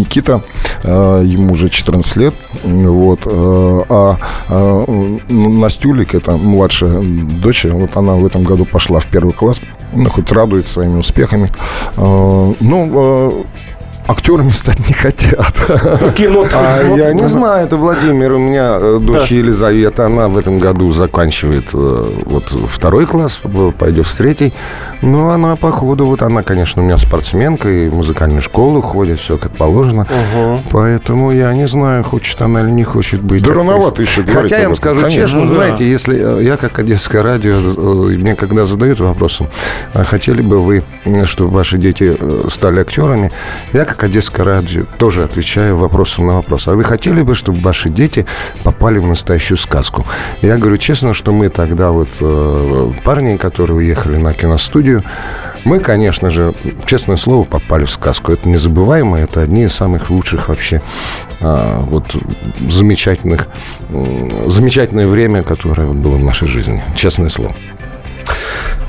Никита, 0.08 0.42
э, 0.84 1.22
ему 1.26 1.52
уже 1.52 1.68
14 1.68 2.16
лет, 2.16 2.34
вот, 2.64 3.20
э, 3.26 3.82
а 3.88 4.16
э, 4.48 4.84
м, 5.28 5.60
Настюлик, 5.60 6.14
это 6.14 6.32
младшая 6.32 7.02
дочь, 7.42 7.64
вот 7.64 7.94
она 7.96 8.14
в 8.14 8.24
этом 8.24 8.42
году 8.42 8.64
пошла 8.64 9.00
в 9.00 9.06
первый 9.06 9.34
класс, 9.34 9.60
ну, 9.94 10.08
хоть 10.08 10.32
радует 10.32 10.66
своими 10.66 10.98
успехами. 10.98 11.50
Ну, 11.96 13.46
актерами 14.08 14.50
стать 14.50 14.78
не 14.88 14.94
хотят. 14.94 15.54
Кино 16.16 16.46
А, 16.52 16.96
я 16.96 17.12
не 17.12 17.28
знаю, 17.28 17.66
это 17.66 17.76
Владимир, 17.76 18.32
у 18.32 18.38
меня 18.38 18.78
э, 18.80 18.98
дочь 19.00 19.28
Да. 19.28 19.36
Елизавета, 19.36 20.06
она 20.06 20.28
в 20.28 20.38
этом 20.38 20.58
году 20.58 20.90
заканчивает 20.90 21.66
э, 21.74 22.22
вот 22.24 22.44
второй 22.44 23.06
класс, 23.06 23.40
пойдет 23.78 24.06
в 24.06 24.16
третий. 24.16 24.52
Но 25.02 25.30
она 25.30 25.54
по 25.56 25.70
ходу, 25.70 26.06
вот 26.06 26.22
она, 26.22 26.42
конечно, 26.42 26.82
у 26.82 26.84
меня 26.84 26.96
спортсменка 26.96 27.68
и 27.68 27.88
в 27.88 27.96
музыкальную 27.96 28.42
школу 28.42 28.80
ходит, 28.80 29.20
все 29.20 29.36
как 29.36 29.52
положено. 29.52 30.06
Поэтому 30.70 31.30
я 31.30 31.52
не 31.52 31.68
знаю, 31.68 32.02
хочет 32.02 32.40
она 32.40 32.62
или 32.62 32.70
не 32.70 32.84
хочет 32.84 33.20
быть. 33.22 33.42
Да 33.44 33.52
рановато 33.52 34.02
еще 34.02 34.22
говорить 34.22 34.42
Хотя 34.50 34.58
я 34.58 34.68
вам 34.68 34.74
скажу 34.76 35.00
конечно. 35.02 35.22
честно, 35.22 35.40
Ну 35.40 35.48
да. 35.48 35.54
знаете, 35.54 35.88
если 35.88 36.38
э, 36.40 36.42
я 36.44 36.56
как 36.56 36.78
Одесское 36.78 37.22
радио, 37.22 37.54
мне 37.58 38.34
когда 38.34 38.64
задают 38.66 39.00
вопросом, 39.00 39.48
а 39.92 40.02
хотели 40.04 40.40
бы 40.42 40.62
вы, 40.62 40.82
чтобы 41.24 41.50
ваши 41.50 41.76
дети 41.78 42.16
стали 42.48 42.80
актерами, 42.80 43.30
я 43.72 43.84
как 43.84 43.97
Одесское 44.02 44.44
радио 44.44 44.84
тоже 44.98 45.24
отвечаю 45.24 45.76
вопросом 45.76 46.26
на 46.26 46.34
вопрос. 46.34 46.68
А 46.68 46.74
вы 46.74 46.84
хотели 46.84 47.22
бы, 47.22 47.34
чтобы 47.34 47.58
ваши 47.60 47.90
дети 47.90 48.26
попали 48.62 48.98
в 48.98 49.06
настоящую 49.06 49.58
сказку? 49.58 50.06
Я 50.40 50.56
говорю 50.56 50.76
честно, 50.76 51.14
что 51.14 51.32
мы 51.32 51.48
тогда 51.48 51.90
вот 51.90 52.08
э, 52.20 52.92
парни, 53.04 53.36
которые 53.36 53.76
уехали 53.78 54.16
на 54.16 54.32
киностудию, 54.32 55.02
мы, 55.64 55.80
конечно 55.80 56.30
же, 56.30 56.54
честное 56.86 57.16
слово, 57.16 57.44
попали 57.44 57.84
в 57.84 57.90
сказку. 57.90 58.32
Это 58.32 58.48
незабываемо, 58.48 59.18
это 59.18 59.42
одни 59.42 59.64
из 59.64 59.74
самых 59.74 60.10
лучших 60.10 60.48
вообще 60.48 60.80
а, 61.40 61.80
вот 61.80 62.04
замечательных, 62.70 63.48
замечательное 64.46 65.06
время, 65.06 65.42
которое 65.42 65.88
было 65.88 66.16
в 66.16 66.24
нашей 66.24 66.48
жизни. 66.48 66.82
Честное 66.94 67.28
слово. 67.28 67.54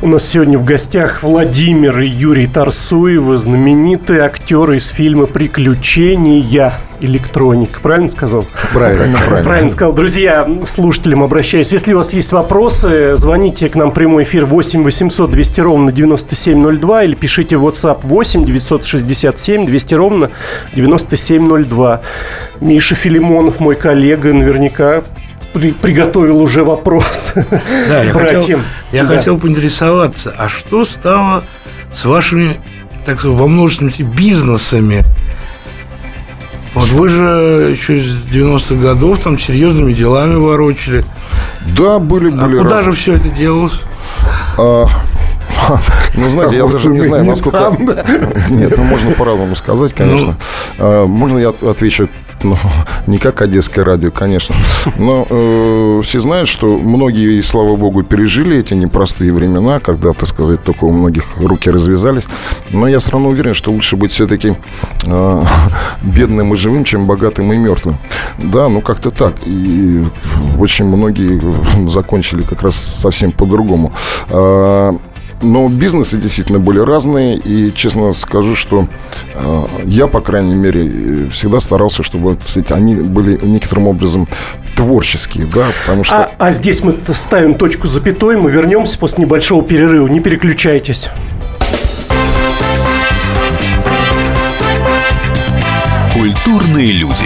У 0.02 0.08
нас 0.08 0.26
сегодня 0.26 0.58
в 0.58 0.64
гостях 0.64 1.24
Владимир 1.24 2.00
и 2.00 2.08
Юрий 2.08 2.48
Тарсуевы, 2.48 3.36
знаменитые 3.36 4.22
актеры 4.22 4.78
из 4.78 4.88
фильма 4.88 5.26
«Приключения. 5.26 6.72
Электроник». 7.02 7.82
Правильно 7.82 8.08
сказал? 8.08 8.46
Правильно, 8.74 9.18
Правильно 9.44 9.70
сказал. 9.70 9.92
Друзья, 9.92 10.50
слушателям 10.66 11.22
обращаюсь. 11.22 11.74
Если 11.74 11.92
у 11.92 11.98
вас 11.98 12.14
есть 12.14 12.32
вопросы, 12.32 13.18
звоните 13.18 13.68
к 13.68 13.76
нам 13.76 13.92
в 13.92 13.94
прямой 13.94 14.24
эфир 14.24 14.46
8 14.46 14.84
800 14.84 15.32
200 15.32 15.62
ровно 15.62 15.92
9702 15.92 17.04
или 17.04 17.16
пишите 17.16 17.58
в 17.58 17.68
WhatsApp 17.68 18.00
8 18.04 18.46
967 18.46 19.66
200 19.66 19.94
ровно 19.96 20.32
9702. 20.76 22.02
Миша 22.62 22.96
Филимонов, 22.96 23.60
мой 23.60 23.76
коллега, 23.76 24.34
наверняка 24.34 25.04
при- 25.54 25.72
приготовил 25.72 26.40
уже 26.42 26.64
вопрос 26.64 27.34
Да, 27.88 28.04
я, 28.04 28.14
хотел, 28.14 28.60
я 28.92 29.04
Да. 29.04 29.16
хотел 29.16 29.38
поинтересоваться, 29.40 30.34
а 30.38 30.50
что 30.50 30.86
стало 30.86 31.44
с 31.94 32.06
вашими, 32.06 32.58
так 33.06 33.20
сказать, 33.20 33.38
во 33.38 33.48
множественном 33.48 33.92
виде 33.94 34.04
бизнесами? 34.04 35.04
Вот 36.76 36.90
вы 36.90 37.10
же 37.10 37.70
еще 37.72 38.02
с 38.04 38.32
90-х 38.32 38.76
годов 38.76 39.22
там 39.24 39.40
серьезными 39.40 39.92
делами 39.94 40.36
ворочали. 40.36 41.04
Да, 41.76 41.98
были, 42.00 42.28
А 42.32 42.46
были. 42.46 42.58
куда 42.60 42.78
раз- 42.78 42.86
же 42.86 42.92
все 42.94 43.14
это 43.16 43.30
делалось? 43.30 43.74
А, 44.58 44.86
Ну, 46.16 46.30
знаете, 46.30 46.58
я 46.58 46.66
даже 46.66 46.90
не 46.90 47.02
знаю, 47.02 47.26
насколько... 47.26 47.76
Нет, 48.50 48.74
ну, 48.78 48.84
можно 48.84 49.12
по-разному 49.12 49.56
сказать, 49.56 49.94
конечно. 49.94 50.36
А, 50.78 51.06
Можно 51.06 51.38
я 51.38 51.50
от- 51.50 51.64
отвечу 51.64 52.10
ну, 52.44 52.58
не 53.08 53.18
как 53.18 53.42
одесское 53.42 53.84
радио, 53.84 54.12
конечно. 54.12 54.56
Но 54.98 55.28
э, 55.30 56.02
все 56.04 56.20
знают, 56.20 56.48
что 56.48 56.78
многие, 56.78 57.42
слава 57.42 57.76
богу, 57.76 58.04
пережили 58.04 58.58
эти 58.58 58.74
непростые 58.74 59.34
времена, 59.34 59.80
когда, 59.80 60.14
так 60.14 60.28
сказать, 60.28 60.64
только 60.64 60.86
у 60.86 60.92
многих 60.92 61.38
руки 61.38 61.70
развязались. 61.70 62.24
Но 62.72 62.88
я 62.88 63.00
все 63.00 63.12
равно 63.12 63.30
уверен, 63.30 63.54
что 63.54 63.72
лучше 63.72 63.96
быть 63.96 64.12
все-таки 64.12 64.56
э, 65.06 65.44
бедным 66.02 66.54
и 66.54 66.56
живым, 66.56 66.84
чем 66.84 67.06
богатым 67.06 67.52
и 67.52 67.58
мертвым. 67.58 67.98
Да, 68.38 68.70
ну 68.70 68.82
как-то 68.82 69.12
так. 69.12 69.36
И 69.46 70.06
очень 70.58 70.86
многие 70.86 71.42
закончили 71.90 72.44
как 72.44 72.62
раз 72.62 72.76
совсем 72.76 73.32
по-другому. 73.32 73.92
А, 74.30 74.96
но 75.42 75.68
бизнесы 75.70 76.18
действительно 76.18 76.60
были 76.60 76.80
разные, 76.80 77.38
и 77.38 77.74
честно 77.74 78.14
скажу, 78.14 78.56
что 78.56 78.88
э, 79.34 79.66
я, 79.86 80.08
по 80.08 80.22
крайней 80.22 80.56
мере, 80.56 80.88
э, 80.88 81.30
всегда 81.32 81.60
старался, 81.60 82.04
чтобы 82.04 82.38
сказать, 82.44 82.72
они 82.72 82.96
были 82.96 83.40
некоторым 83.46 83.88
образом 83.88 84.28
творческие, 84.76 85.46
да, 85.46 85.68
потому 85.82 86.04
что... 86.04 86.16
А, 86.16 86.32
а 86.38 86.52
здесь 86.52 86.84
мы 86.84 86.98
ставим 87.08 87.56
точку 87.56 87.88
с 87.88 87.92
запятой, 87.92 88.38
мы 88.38 88.52
вернемся 88.52 88.98
после 88.98 89.24
небольшого 89.24 89.64
перерыва. 89.64 90.08
Не 90.08 90.20
переключайтесь. 90.20 91.10
Культурные 96.14 96.92
люди. 96.92 97.24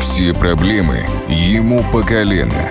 Все 0.00 0.34
проблемы 0.34 1.06
ему 1.28 1.82
по 1.92 2.02
колено. 2.02 2.70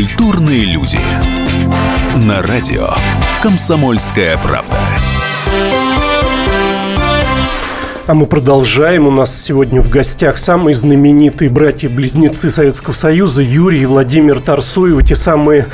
Культурные 0.00 0.64
люди. 0.64 0.98
На 2.26 2.40
радио 2.40 2.88
«Комсомольская 3.42 4.38
правда». 4.38 4.78
А 8.06 8.14
мы 8.14 8.24
продолжаем. 8.24 9.06
У 9.06 9.10
нас 9.10 9.38
сегодня 9.42 9.82
в 9.82 9.90
гостях 9.90 10.38
самые 10.38 10.74
знаменитые 10.74 11.50
братья-близнецы 11.50 12.48
Советского 12.48 12.94
Союза 12.94 13.42
Юрий 13.42 13.82
и 13.82 13.84
Владимир 13.84 14.40
Тарсуевы, 14.40 15.02
те 15.02 15.14
самые 15.14 15.66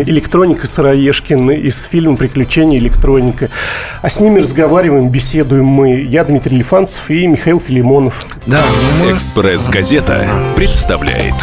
электроника 0.00 0.66
Сыроежкин 0.66 1.50
из 1.50 1.82
фильма 1.82 2.16
«Приключения 2.16 2.78
электроника». 2.78 3.50
А 4.00 4.08
с 4.08 4.18
ними 4.18 4.40
разговариваем, 4.40 5.10
беседуем 5.10 5.66
мы. 5.66 6.00
Я 6.00 6.24
Дмитрий 6.24 6.56
Лифанцев 6.56 7.10
и 7.10 7.26
Михаил 7.26 7.60
Филимонов. 7.60 8.24
Да, 8.46 8.62
«Экспресс-газета» 9.10 10.26
представляет 10.56 11.34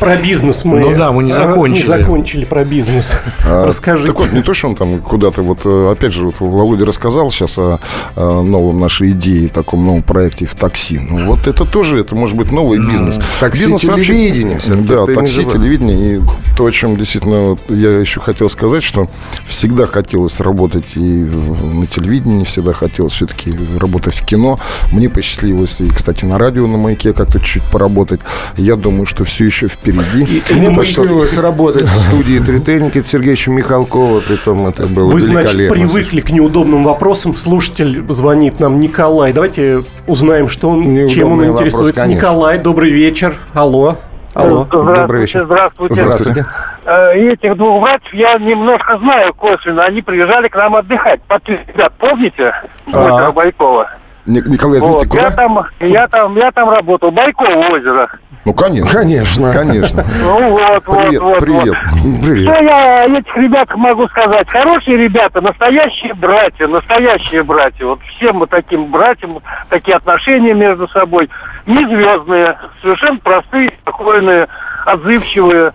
Про 0.00 0.16
бизнес 0.16 0.64
мы, 0.64 0.80
Ну 0.80 0.96
да, 0.96 1.12
мы 1.12 1.22
не 1.22 1.32
а, 1.32 1.46
закончили. 1.48 1.76
не 1.82 1.86
закончили 1.86 2.44
про 2.44 2.64
бизнес. 2.64 3.14
А, 3.46 3.66
Расскажите. 3.66 4.08
Так 4.12 4.20
вот, 4.20 4.32
не 4.32 4.42
то, 4.42 4.54
что 4.54 4.68
он 4.68 4.76
там 4.76 4.98
куда-то, 5.00 5.42
вот, 5.42 5.60
э, 5.64 5.92
опять 5.92 6.12
же, 6.12 6.24
вот 6.24 6.36
Володя 6.40 6.86
рассказал 6.86 7.30
сейчас 7.30 7.58
о, 7.58 7.78
о 8.16 8.42
новом 8.42 8.80
нашей 8.80 9.10
идее, 9.10 9.48
таком 9.48 9.84
новом 9.84 10.02
проекте 10.02 10.46
в 10.46 10.54
такси. 10.54 10.98
Ну, 10.98 11.26
вот 11.26 11.46
это 11.46 11.64
тоже, 11.64 12.00
это 12.00 12.14
может 12.14 12.36
быть 12.36 12.50
новый 12.50 12.78
бизнес. 12.78 13.18
такси, 13.40 13.64
бизнес 13.64 13.84
вообще- 13.84 14.06
телевидение 14.14 14.58
Да, 14.88 15.06
такси, 15.06 15.44
телевидение. 15.44 16.16
И 16.16 16.20
то, 16.56 16.64
о 16.66 16.72
чем 16.72 16.96
действительно 16.96 17.50
вот 17.50 17.60
я 17.68 17.98
еще 17.98 18.20
хотел 18.20 18.48
сказать, 18.48 18.82
что 18.82 19.08
всегда 19.46 19.86
хотелось 19.86 20.40
работать 20.40 20.96
и 20.96 21.00
на 21.00 21.86
телевидении, 21.86 22.44
всегда 22.44 22.72
хотелось 22.72 23.12
все-таки 23.12 23.52
работать 23.78 24.14
в 24.14 24.24
кино. 24.24 24.58
Мне 24.92 25.08
посчастливилось, 25.10 25.80
и, 25.80 25.88
кстати, 25.90 26.24
на 26.24 26.38
радио 26.38 26.66
на 26.66 26.78
маяке 26.78 27.12
как-то 27.12 27.40
чуть 27.40 27.62
поработать. 27.70 28.20
Я 28.56 28.76
думаю, 28.76 29.06
что 29.06 29.24
все 29.24 29.44
еще 29.44 29.68
впереди. 29.68 29.89
Мне 29.92 30.40
Так 30.40 30.56
что- 30.56 30.74
посчастливилось 30.74 31.36
работать 31.38 31.82
в 31.84 32.08
студии 32.08 32.38
Тритей 32.38 32.80
Никиты 32.80 33.06
Сергеевича 33.08 33.50
Михалкова, 33.50 34.20
притом 34.20 34.66
это 34.66 34.86
было 34.86 35.10
Вы, 35.10 35.20
значит, 35.20 35.70
привыкли 35.70 36.20
к 36.20 36.30
неудобным 36.30 36.84
вопросам. 36.84 37.36
Слушатель 37.36 38.04
звонит 38.08 38.60
нам 38.60 38.78
Николай. 38.80 39.32
Давайте 39.32 39.82
узнаем, 40.06 40.48
что 40.48 40.70
он, 40.70 40.80
Неудобный 40.82 41.08
чем 41.08 41.32
он 41.32 41.38
вопрос, 41.38 41.50
интересуется. 41.52 42.02
конечно. 42.02 42.18
Николай, 42.18 42.58
добрый 42.58 42.90
вечер. 42.90 43.34
Алло. 43.54 43.96
Алло. 44.32 44.64
Добрый 44.64 45.22
вечер. 45.22 45.42
Здравствуйте. 45.44 45.94
Здравствуйте. 45.94 46.46
Э, 46.84 47.18
и 47.18 47.32
этих 47.32 47.56
двух 47.56 47.82
братьев 47.82 48.14
я 48.14 48.38
немножко 48.38 48.96
знаю 48.98 49.34
косвенно. 49.34 49.84
Они 49.84 50.02
приезжали 50.02 50.48
к 50.48 50.54
нам 50.54 50.76
отдыхать. 50.76 51.20
Под 51.22 51.46
ребят, 51.48 51.92
помните? 51.98 52.52
А. 52.92 53.32
Байкова. 53.32 53.90
Ни- 54.26 54.40
Николай, 54.48 54.78
извините, 54.78 55.06
Вот, 55.08 55.14
я 55.14 55.24
куда? 55.24 55.30
там, 55.30 55.66
я 55.80 56.08
там, 56.08 56.36
я 56.36 56.50
там 56.52 56.70
работал. 56.70 57.10
Байково 57.10 57.68
озеро. 57.70 58.08
Ну, 58.44 58.54
конечно. 58.54 58.90
Конечно. 59.00 59.52
Конечно. 59.52 60.04
Ну 60.22 60.50
вот, 60.50 60.84
Привет, 60.84 61.20
вот, 61.20 61.30
вот. 61.34 61.38
привет. 61.40 61.64
вот. 61.66 62.22
Привет. 62.22 62.54
Что 62.54 62.62
я 62.64 63.04
этих 63.06 63.36
ребятах 63.36 63.76
могу 63.76 64.06
сказать? 64.08 64.48
Хорошие 64.50 64.96
ребята, 64.96 65.40
настоящие 65.40 66.14
братья, 66.14 66.66
настоящие 66.66 67.42
братья. 67.42 67.86
Вот 67.86 68.00
всем 68.16 68.36
мы 68.36 68.46
таким 68.46 68.90
братьям, 68.90 69.40
такие 69.68 69.96
отношения 69.96 70.54
между 70.54 70.86
собой. 70.88 71.28
Не 71.66 71.84
звездные, 71.86 72.56
совершенно 72.82 73.18
простые, 73.18 73.72
спокойные, 73.82 74.48
отзывчивые. 74.86 75.72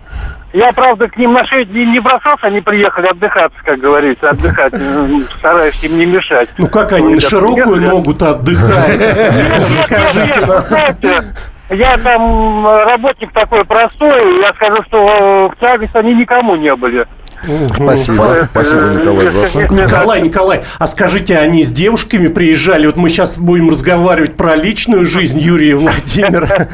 Я, 0.56 0.72
правда, 0.72 1.06
к 1.06 1.18
ним 1.18 1.34
на 1.34 1.44
шею 1.44 1.66
не, 1.68 1.84
не 1.84 2.00
бросался, 2.00 2.46
они 2.46 2.62
приехали 2.62 3.08
отдыхать, 3.08 3.52
как 3.62 3.78
говорится, 3.78 4.30
отдыхать. 4.30 4.72
Стараюсь 5.38 5.84
им 5.84 5.98
не 5.98 6.06
мешать. 6.06 6.48
Ну 6.56 6.66
как 6.66 6.92
они 6.92 7.12
на 7.12 7.20
широкую 7.20 7.82
могут 7.82 8.22
отдыхать? 8.22 8.98
Расскажите 9.90 10.40
я 11.68 11.98
там 11.98 12.64
работник 12.64 13.32
такой 13.32 13.64
простой, 13.64 14.40
я 14.40 14.54
скажу, 14.54 14.82
что 14.84 15.50
в 15.50 15.60
тягость 15.60 15.96
они 15.96 16.14
никому 16.14 16.54
не 16.54 16.74
были. 16.76 17.06
Спасибо. 17.74 18.48
Спасибо, 18.50 18.80
Николай. 18.80 19.26
Николай, 19.70 20.20
Николай, 20.22 20.62
а 20.78 20.86
скажите, 20.86 21.36
они 21.38 21.62
с 21.64 21.72
девушками 21.72 22.28
приезжали? 22.28 22.86
Вот 22.86 22.96
мы 22.96 23.08
сейчас 23.08 23.38
будем 23.38 23.70
разговаривать 23.70 24.36
про 24.36 24.56
личную 24.56 25.04
жизнь 25.04 25.38
Юрия 25.38 25.70
и 25.70 25.74
Владимира. 25.74 26.68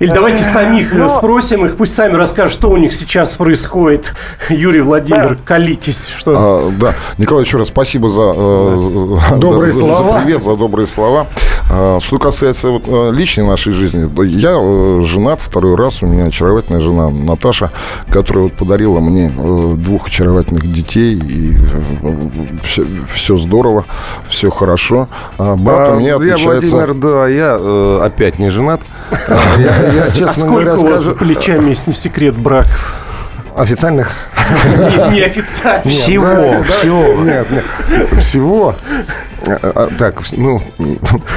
Или 0.00 0.10
давайте 0.12 0.44
самих 0.44 0.92
Ну, 0.92 1.08
спросим 1.08 1.64
их, 1.66 1.76
пусть 1.76 1.94
сами 1.94 2.14
расскажут, 2.14 2.52
что 2.52 2.70
у 2.70 2.76
них 2.76 2.92
сейчас 2.92 3.36
происходит. 3.36 4.14
Юрий 4.48 4.80
Владимир, 4.80 5.38
колитесь. 5.44 6.06
Что... 6.08 6.34
А, 6.36 6.70
да, 6.78 6.94
Николай, 7.18 7.44
еще 7.44 7.58
раз 7.58 7.68
спасибо 7.68 8.08
за, 8.08 8.32
э, 8.36 9.36
Добрые 9.38 9.72
за- 9.72 9.78
слова. 9.80 10.12
за 10.14 10.20
привет, 10.20 10.42
за 10.42 10.56
добрые 10.56 10.86
слова. 10.86 11.26
А, 11.70 11.98
что 12.00 12.18
касается 12.18 12.70
вот, 12.70 12.84
э, 12.86 13.10
личной 13.12 13.46
нашей 13.46 13.72
жизни, 13.72 14.08
то 14.08 14.22
я 14.22 14.56
э, 14.58 15.02
женат 15.04 15.40
второй 15.40 15.76
раз, 15.76 16.02
у 16.02 16.06
меня 16.06 16.24
очаровательная 16.26 16.80
жена 16.80 17.10
Наташа, 17.10 17.70
которая 18.10 18.44
вот 18.44 18.54
подарила 18.54 19.00
мне 19.00 19.32
э, 19.36 19.74
двух 20.00 20.08
очаровательных 20.08 20.72
детей, 20.72 21.14
и 21.14 21.56
все, 23.06 23.36
здорово, 23.36 23.84
все 24.28 24.50
хорошо. 24.50 25.08
А 25.38 25.56
брат 25.56 25.90
А, 25.90 25.92
у 25.92 25.98
меня 25.98 26.10
я, 26.10 26.16
отличается... 26.16 26.76
Владимир, 26.76 26.94
да, 26.94 27.28
я 27.28 27.56
э, 27.58 28.00
опять 28.04 28.38
не 28.38 28.50
женат. 28.50 28.80
А, 29.10 29.38
Я, 29.58 30.06
я, 30.14 30.26
а 30.26 30.30
сколько 30.30 30.76
у 30.76 30.86
вас 30.86 31.02
за 31.02 31.14
плечами, 31.14 31.70
если 31.70 31.90
не 31.90 31.96
секрет, 31.96 32.36
браков? 32.36 32.94
Официальных 33.60 34.10
Не- 35.10 35.16
Неофициально. 35.20 35.82
Нет, 35.84 35.94
Всего, 35.94 36.64
всего. 36.80 37.24
Нет, 37.24 37.46
нет. 37.50 37.64
Всего. 38.20 38.74
А, 39.46 39.58
а, 39.62 39.88
Так, 39.98 40.20
ну, 40.32 40.60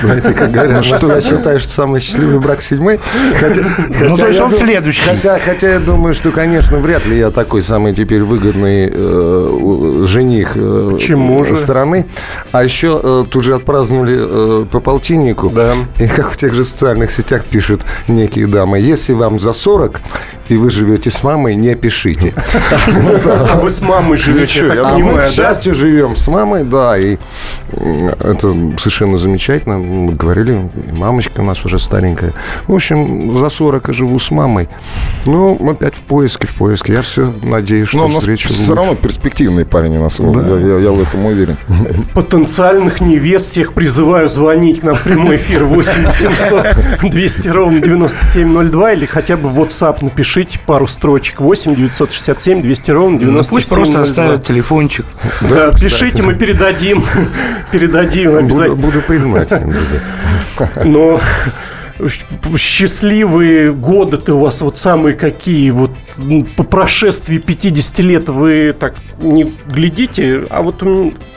знаете, 0.01 0.33
как 0.33 0.51
говорят, 0.51 0.83
что 0.83 1.13
я 1.13 1.21
считаю, 1.21 1.59
что 1.59 1.69
самый 1.69 1.99
счастливый 2.01 2.39
брак 2.39 2.61
седьмой. 2.61 2.99
Хотя, 3.39 3.61
Ну, 4.09 4.15
то 4.15 4.27
есть 4.27 4.39
он 4.39 4.49
дум- 4.49 4.59
следующий. 4.59 5.01
Хотя, 5.07 5.37
хотя 5.39 5.73
я 5.73 5.79
думаю, 5.79 6.13
что, 6.13 6.31
конечно, 6.31 6.77
вряд 6.79 7.05
ли 7.05 7.17
я 7.17 7.29
такой 7.29 7.61
самый 7.61 7.93
теперь 7.93 8.23
выгодный 8.23 8.89
э, 8.91 10.03
жених 10.07 10.53
э, 10.55 10.89
Почему 10.91 11.43
же? 11.45 11.55
страны. 11.55 12.07
А 12.51 12.63
еще 12.63 12.99
э, 13.01 13.25
тут 13.29 13.43
же 13.43 13.55
отпраздновали 13.55 14.17
э, 14.19 14.65
по 14.71 14.79
полтиннику. 14.79 15.49
Да. 15.49 15.73
И 15.99 16.07
как 16.07 16.31
в 16.31 16.37
тех 16.37 16.53
же 16.53 16.63
социальных 16.63 17.11
сетях 17.11 17.45
пишут 17.45 17.81
некие 18.07 18.47
дамы, 18.47 18.79
если 18.79 19.13
вам 19.13 19.39
за 19.39 19.53
40 19.53 20.01
и 20.49 20.57
вы 20.57 20.69
живете 20.69 21.09
с 21.09 21.23
мамой, 21.23 21.55
не 21.55 21.75
пишите. 21.75 22.33
А 22.35 23.59
вы 23.59 23.69
с 23.69 23.81
мамой 23.81 24.17
живете, 24.17 24.67
я 24.67 24.83
понимаю, 24.83 25.27
к 25.27 25.29
счастью, 25.31 25.73
живем 25.73 26.15
с 26.15 26.27
мамой, 26.27 26.63
да, 26.63 26.97
и 26.97 27.17
это 27.71 28.53
совершенно 28.77 29.17
замечательно. 29.17 29.77
Мы 29.77 30.13
говорили, 30.13 30.69
и 30.75 30.91
мамочка 30.91 31.41
у 31.41 31.43
нас 31.43 31.63
уже 31.65 31.79
старенькая. 31.79 32.33
В 32.67 32.73
общем, 32.73 33.37
за 33.37 33.49
40 33.49 33.87
я 33.87 33.93
живу 33.93 34.19
с 34.19 34.31
мамой. 34.31 34.67
Ну, 35.25 35.57
опять 35.69 35.95
в 35.95 36.01
поиске, 36.01 36.47
в 36.47 36.55
поиске. 36.55 36.93
Я 36.93 37.01
все 37.01 37.33
надеюсь, 37.41 37.89
что 37.89 38.07
встречу 38.09 38.49
все 38.49 38.75
равно 38.75 38.95
перспективный 38.95 39.65
парень 39.65 39.97
у 39.97 40.03
нас. 40.03 40.19
Я, 40.19 40.25
в 40.25 41.01
этом 41.01 41.25
уверен. 41.25 41.57
Потенциальных 42.13 43.01
невест 43.01 43.49
всех 43.49 43.73
призываю 43.73 44.27
звонить 44.27 44.81
к 44.81 44.83
нам 44.83 44.95
в 44.95 45.03
прямой 45.03 45.37
эфир 45.37 45.63
8 45.63 46.05
800 46.05 47.11
200 47.11 47.47
ровно 47.47 47.81
9702 47.81 48.93
или 48.93 49.05
хотя 49.05 49.37
бы 49.37 49.49
в 49.49 49.59
WhatsApp 49.59 49.97
напишите 50.01 50.32
пару 50.65 50.87
строчек 50.87 51.39
8 51.41 51.75
967 51.75 52.61
200 52.61 52.91
ровно 52.91 53.13
Ну, 53.13 53.19
9702. 53.19 53.49
Пусть 53.49 53.73
просто 53.73 54.01
оставят 54.01 54.45
телефончик. 54.45 55.05
Да, 55.41 55.71
пишите, 55.71 56.23
мы 56.23 56.35
передадим. 56.35 57.03
Передадим 57.71 58.35
обязательно. 58.37 58.75
буду 58.75 59.01
признателен, 59.01 59.71
друзья. 59.71 59.99
Но 60.85 61.19
счастливые 62.57 63.71
годы-то 63.73 64.35
у 64.35 64.39
вас 64.39 64.61
вот 64.61 64.77
самые 64.77 65.15
какие? 65.15 65.69
Вот 65.71 65.91
м, 66.17 66.45
по 66.55 66.63
прошествии 66.63 67.37
50 67.37 67.99
лет 67.99 68.29
вы 68.29 68.75
так 68.77 68.95
не 69.21 69.51
глядите, 69.67 70.43
а 70.49 70.61
вот 70.61 70.83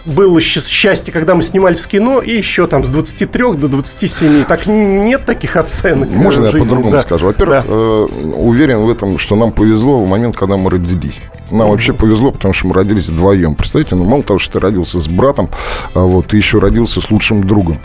было 0.04 0.40
счастье, 0.40 1.12
когда 1.12 1.34
мы 1.34 1.42
снимались 1.42 1.80
в 1.80 1.88
кино, 1.88 2.20
и 2.20 2.36
еще 2.36 2.66
там 2.66 2.84
с 2.84 2.88
23 2.88 3.54
до 3.54 3.68
27. 3.68 4.44
Так 4.44 4.66
не- 4.66 4.80
нет 4.80 5.24
таких 5.24 5.56
оценок. 5.56 6.08
э, 6.10 6.14
Можно 6.14 6.46
я 6.46 6.52
по-другому 6.52 6.90
да. 6.92 7.00
скажу? 7.02 7.26
Во-первых, 7.26 7.64
э, 7.66 8.06
уверен 8.36 8.80
в 8.80 8.90
этом, 8.90 9.18
что 9.18 9.36
нам 9.36 9.50
повезло 9.52 9.98
в 10.02 10.08
момент, 10.08 10.36
когда 10.36 10.56
мы 10.56 10.70
родились. 10.70 11.20
Нам 11.50 11.70
вообще 11.70 11.92
повезло, 11.92 12.32
потому 12.32 12.54
что 12.54 12.66
мы 12.68 12.74
родились 12.74 13.08
вдвоем. 13.08 13.54
Представляете, 13.54 13.94
ну 13.94 14.04
мало 14.04 14.22
того, 14.22 14.38
что 14.38 14.54
ты 14.54 14.60
родился 14.60 15.00
с 15.00 15.06
братом, 15.08 15.48
а 15.94 16.00
вот, 16.00 16.28
ты 16.28 16.36
еще 16.36 16.58
родился 16.58 17.00
с 17.00 17.10
лучшим 17.10 17.44
другом. 17.44 17.78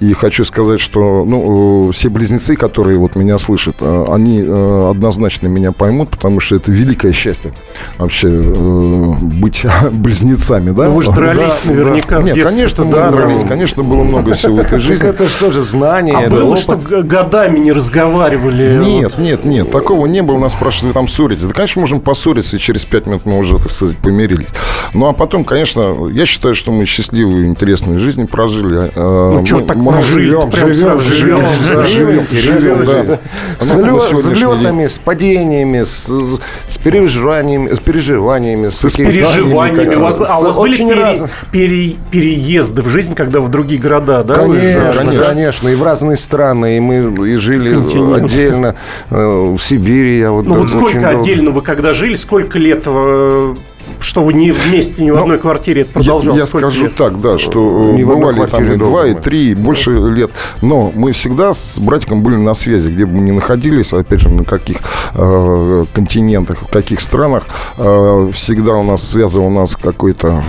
И 0.00 0.12
хочу 0.12 0.44
сказать, 0.44 0.80
что 0.80 1.24
ну, 1.24 1.88
э, 1.88 1.92
все 1.92 2.08
близнецы, 2.18 2.56
которые 2.56 2.98
вот 2.98 3.14
меня 3.14 3.38
слышат, 3.38 3.76
э, 3.80 4.06
они 4.10 4.42
э, 4.44 4.90
однозначно 4.90 5.46
меня 5.46 5.70
поймут, 5.70 6.10
потому 6.10 6.40
что 6.40 6.56
это 6.56 6.72
великое 6.72 7.12
счастье 7.12 7.52
вообще 7.96 8.28
э, 8.28 9.12
быть 9.22 9.64
близнецами, 9.92 10.70
да? 10.70 10.86
Ну, 10.86 10.94
вы 10.94 11.02
же 11.02 11.12
дрались 11.12 11.60
Да, 11.64 11.72
наверняка 11.72 12.18
в 12.18 12.24
Нет, 12.24 12.42
конечно, 12.42 12.84
мы 12.84 12.92
да, 12.92 13.10
дрались, 13.12 13.42
да. 13.42 13.48
конечно, 13.48 13.84
было 13.84 14.02
много 14.02 14.34
всего 14.34 14.56
в 14.56 14.58
этой 14.58 14.80
жизни. 14.80 15.08
это 15.08 15.28
что 15.28 15.52
же 15.52 15.62
знание, 15.62 16.16
А 16.16 16.28
было, 16.28 16.56
что 16.56 16.76
годами 16.76 17.60
не 17.60 17.70
разговаривали? 17.70 18.80
Нет, 18.84 19.16
нет, 19.18 19.44
нет, 19.44 19.70
такого 19.70 20.06
не 20.06 20.22
было. 20.22 20.38
Нас 20.38 20.54
спрашивали, 20.54 20.92
там 20.92 21.06
ссоритесь. 21.06 21.44
Да, 21.44 21.52
конечно, 21.52 21.80
можем 21.80 22.00
поссориться, 22.00 22.56
и 22.56 22.58
через 22.58 22.84
пять 22.84 23.06
минут 23.06 23.26
мы 23.26 23.38
уже, 23.38 23.58
так 23.58 23.70
сказать, 23.70 23.96
помирились. 23.98 24.48
Ну, 24.92 25.06
а 25.06 25.12
потом, 25.12 25.44
конечно, 25.44 26.08
я 26.12 26.26
считаю, 26.26 26.56
что 26.56 26.72
мы 26.72 26.84
счастливую, 26.84 27.46
интересную 27.46 28.00
жизнь 28.00 28.26
прожили. 28.26 28.90
Ну, 28.96 29.44
чё 29.44 29.60
так 29.60 29.82
прожили? 29.84 30.30
живем, 30.30 30.50
живем, 30.50 30.98
живем, 31.00 31.86
живем, 31.86 32.07
живем, 32.30 32.60
живем, 32.60 32.84
да. 32.84 33.02
да. 33.04 33.18
С, 33.58 33.74
лё- 33.74 34.00
с 34.00 34.12
взлетами, 34.12 34.86
с 34.86 34.98
падениями, 34.98 35.82
с, 35.82 36.06
с 36.08 36.78
переживаниями, 36.82 37.74
с 37.74 37.80
переживаниями, 37.80 38.68
с, 38.68 38.88
С 38.88 38.96
переживаниями. 38.96 39.94
У 39.94 40.00
вас, 40.00 40.16
а 40.28 40.38
у 40.38 40.42
вас 40.44 40.56
были 40.56 40.76
пере- 40.76 40.94
разно- 41.00 41.28
пере- 41.52 41.96
переезды 42.10 42.82
в 42.82 42.88
жизнь, 42.88 43.14
когда 43.14 43.40
в 43.40 43.48
другие 43.48 43.80
города, 43.80 44.22
да? 44.24 44.34
Конечно, 44.34 44.84
уезжали? 44.88 45.18
конечно, 45.18 45.68
и 45.68 45.74
в 45.74 45.82
разные 45.82 46.16
страны, 46.16 46.76
и 46.76 46.80
мы 46.80 47.28
и 47.28 47.36
жили 47.36 47.70
Континент. 47.70 48.24
отдельно 48.24 48.74
э, 49.10 49.54
в 49.56 49.58
Сибири. 49.62 50.18
Я 50.18 50.30
вот 50.32 50.46
Ну 50.46 50.54
вот 50.56 50.68
сколько 50.70 51.00
долго- 51.00 51.20
отдельно 51.20 51.50
вы 51.50 51.62
когда 51.62 51.92
жили, 51.92 52.14
сколько 52.14 52.58
лет, 52.58 52.82
э, 52.86 53.54
что 54.00 54.22
вы 54.22 54.32
не 54.34 54.52
вместе 54.52 55.02
ни 55.04 55.10
в 55.10 55.16
одной 55.16 55.38
квартире 55.38 55.82
это 55.82 55.90
Ну, 55.94 56.00
Я, 56.00 56.04
продолжалось? 56.06 56.38
я 56.40 56.46
Сколько 56.46 56.70
скажу 56.70 56.84
лет? 56.84 56.94
так, 56.94 57.20
да, 57.20 57.38
что 57.38 57.92
Не 57.92 58.04
бывали 58.04 58.46
там 58.46 58.64
и 58.72 58.76
два, 58.76 59.06
и 59.06 59.14
три, 59.14 59.50
и 59.50 59.54
больше 59.54 59.90
лет. 59.92 60.30
Но 60.62 60.92
мы 60.94 61.12
всегда 61.12 61.52
с 61.52 61.78
братиком 61.78 62.22
были 62.22 62.36
на 62.36 62.54
связи, 62.54 62.88
где 62.88 63.06
бы 63.06 63.14
мы 63.14 63.20
ни 63.20 63.30
находились, 63.32 63.92
опять 63.92 64.20
же, 64.20 64.28
на 64.28 64.44
каких 64.44 64.78
э, 65.14 65.84
континентах, 65.92 66.62
в 66.62 66.66
каких 66.68 67.00
странах, 67.00 67.46
э, 67.76 68.30
всегда 68.34 68.74
у 68.74 68.82
нас 68.82 69.02
связывал 69.08 69.50
нас 69.50 69.76
какой-то 69.76 70.42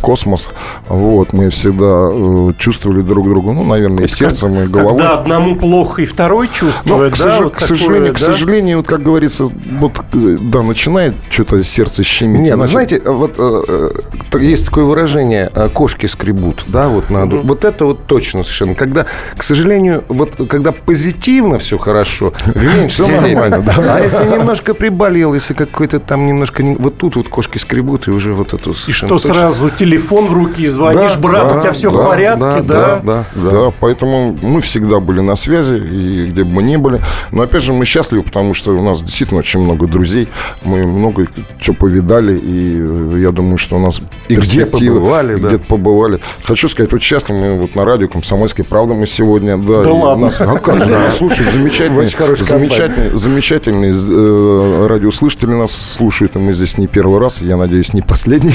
космос. 0.00 0.48
Вот, 0.88 1.32
мы 1.32 1.50
всегда 1.50 2.08
э, 2.12 2.52
чувствовали 2.58 3.02
друг 3.02 3.28
друга, 3.28 3.52
ну, 3.52 3.64
наверное, 3.64 4.02
и 4.02 4.04
Это 4.04 4.14
сердцем, 4.16 4.54
как- 4.54 4.64
и 4.64 4.68
головой. 4.68 4.98
Когда 4.98 5.18
одному 5.18 5.56
плохо 5.56 6.02
и 6.02 6.06
второй 6.06 6.46
Ну, 6.48 6.52
чувствует, 6.52 7.14
к, 7.14 7.18
да? 7.18 7.24
сожа- 7.24 7.42
вот 7.44 7.54
к 7.54 7.58
такое, 7.58 7.76
сожалению, 7.76 8.14
к 8.14 8.18
да? 8.18 8.26
сожалению, 8.26 8.76
вот 8.78 8.86
как 8.86 9.02
говорится, 9.02 9.48
вот 9.80 9.92
да, 10.12 10.62
начинает 10.62 11.14
что-то 11.30 11.62
сердце 11.64 12.02
щемить. 12.02 12.40
Нет, 12.42 12.56
ну, 12.56 12.62
иначе- 12.62 12.70
знаете, 12.72 13.00
вот 13.04 13.34
э, 13.38 13.90
э, 14.32 14.38
есть 14.40 14.66
такое 14.66 14.84
выражение 14.84 15.50
э, 15.54 15.68
«кошки 15.68 16.06
скребут», 16.06 16.64
да, 16.68 16.88
вот 16.88 17.10
надо. 17.10 17.36
Вот 17.38 17.64
это 17.64 17.84
вот 17.84 18.06
точно 18.06 18.42
совершенно. 18.42 18.74
Когда, 18.74 19.06
к 19.36 19.42
сожалению, 19.42 20.04
вот 20.08 20.36
когда 20.48 20.72
позитивно 20.72 21.58
все 21.58 21.78
хорошо, 21.78 22.32
в 22.46 22.88
степени. 22.90 23.34
нормально, 23.34 23.62
да. 23.66 23.96
А 23.96 24.00
если 24.00 24.24
немножко 24.24 24.74
приболел, 24.74 25.34
если 25.34 25.54
какой-то 25.54 25.98
там 25.98 26.26
немножко... 26.26 26.62
не- 26.62 26.76
Вот 26.76 26.98
тут 26.98 27.16
вот 27.16 27.28
кошки 27.28 27.58
скребут, 27.58 28.08
и 28.08 28.10
уже 28.10 28.32
вот 28.34 28.54
эту... 28.54 28.74
И 28.86 28.92
что 28.92 29.18
сразу 29.18 29.70
телефон 29.88 30.26
в 30.26 30.32
руки 30.34 30.62
и 30.62 30.66
звонишь, 30.66 31.14
Да, 31.14 31.20
брат, 31.20 31.48
да, 31.48 31.58
у 31.58 31.60
тебя 31.62 31.72
все 31.72 31.90
да, 31.90 31.98
в 31.98 32.06
порядке, 32.06 32.60
да? 32.62 33.00
да, 33.02 33.24
Да. 33.34 33.72
поэтому 33.80 34.36
мы 34.42 34.60
всегда 34.60 35.00
были 35.00 35.20
на 35.20 35.34
связи, 35.34 35.76
и 35.76 36.26
где 36.26 36.44
бы 36.44 36.50
мы 36.50 36.62
ни 36.62 36.76
были. 36.76 37.00
Но 37.32 37.42
опять 37.42 37.62
же, 37.62 37.72
мы 37.72 37.84
счастливы, 37.84 38.22
потому 38.22 38.54
что 38.54 38.72
у 38.72 38.82
нас 38.82 39.02
действительно 39.02 39.40
очень 39.40 39.60
много 39.60 39.86
друзей. 39.86 40.28
Мы 40.64 40.86
много 40.86 41.26
чего 41.60 41.74
повидали, 41.74 42.38
и 42.38 43.20
я 43.20 43.30
думаю, 43.30 43.56
что 43.56 43.76
у 43.76 43.78
нас 43.78 44.00
И 44.28 44.36
где 44.36 44.66
побывали, 44.66 45.36
да. 45.36 45.48
где-то 45.48 45.64
побывали. 45.64 46.20
Хочу 46.44 46.68
сказать, 46.68 46.92
вот 46.92 47.02
счастливы 47.02 47.38
мы 47.40 47.60
вот 47.60 47.74
на 47.74 47.84
радио 47.84 48.08
«Комсомольской 48.08 48.64
правды» 48.64 48.94
мы 48.94 49.06
сегодня. 49.06 49.56
Да, 49.56 49.80
Да 49.82 49.92
ладно. 49.92 50.26
Нас, 50.26 50.40
а 50.40 50.58
как 50.58 50.78
же, 50.78 50.86
да, 50.86 51.10
слушай, 51.10 51.46
замечательные, 51.52 52.08
Очень 52.08 52.44
замечательные, 52.44 53.16
замечательные 53.16 53.94
э, 53.94 54.86
радиослушатели 54.86 55.50
нас 55.50 55.72
слушают, 55.72 56.36
и 56.36 56.38
мы 56.38 56.52
здесь 56.52 56.76
не 56.78 56.86
первый 56.86 57.20
раз, 57.20 57.40
я 57.40 57.56
надеюсь, 57.56 57.94
не 57.94 58.02
последний. 58.02 58.54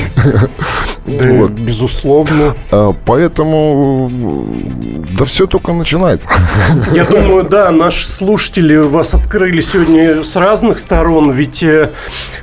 Да, 1.06 1.23
Вот. 1.32 1.52
безусловно. 1.52 2.56
А, 2.72 2.94
Поэтому 3.06 4.10
э, 4.12 5.18
да 5.18 5.26
все 5.26 5.48
только 5.48 5.74
начинается. 5.74 6.28
Я 6.94 7.06
думаю, 7.10 7.44
да, 7.44 7.72
наши 7.72 8.08
слушатели 8.10 8.76
вас 8.76 9.14
открыли 9.14 9.62
сегодня 9.62 10.24
с 10.24 10.36
разных 10.36 10.80
сторон, 10.80 11.32
ведь 11.32 11.64
э, 11.64 11.92